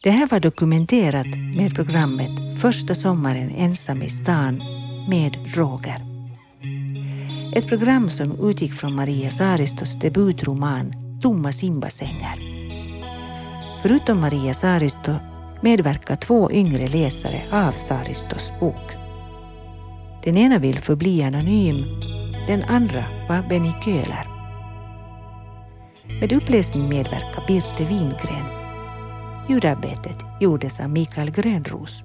Det 0.05 0.11
här 0.11 0.27
var 0.27 0.39
dokumenterat 0.39 1.27
med 1.55 1.75
programmet 1.75 2.61
Första 2.61 2.95
sommaren 2.95 3.49
ensam 3.49 4.01
i 4.01 4.09
stan 4.09 4.63
med 5.09 5.37
Roger. 5.55 6.05
Ett 7.55 7.67
program 7.67 8.09
som 8.09 8.49
utgick 8.49 8.73
från 8.73 8.95
Maria 8.95 9.29
Saristos 9.29 9.99
debutroman 9.99 10.93
tomma 11.21 11.51
simbassänger. 11.51 12.39
Förutom 13.81 14.21
Maria 14.21 14.53
Saristo 14.53 15.15
medverkar 15.61 16.15
två 16.15 16.51
yngre 16.51 16.87
läsare 16.87 17.41
av 17.51 17.71
Saristos 17.71 18.53
bok. 18.59 18.91
Den 20.23 20.37
ena 20.37 20.59
vill 20.59 20.79
förbli 20.79 21.23
anonym, 21.23 21.85
den 22.47 22.63
andra 22.63 23.03
var 23.29 23.49
Benny 23.49 23.71
Köhler. 23.85 24.27
Med 26.19 26.33
uppläsning 26.33 26.89
medverkar 26.89 27.47
Birte 27.47 27.85
Wingren. 27.85 28.54
Ljudarbetet 29.49 30.25
gjordes 30.39 30.79
av 30.79 30.89
Mikael 30.89 31.31
Grönros. 31.31 32.03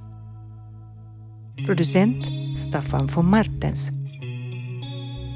Producent 1.67 2.27
Staffan 2.59 3.07
von 3.07 3.31
Martens. 3.31 3.91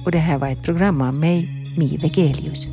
Och 0.05 0.13
det 0.13 0.19
här 0.19 0.39
var 0.39 0.49
ett 0.49 0.63
program 0.63 1.01
av 1.01 1.15
mig, 1.15 1.49
Mi 1.79 1.97
Vegelius. 1.97 2.69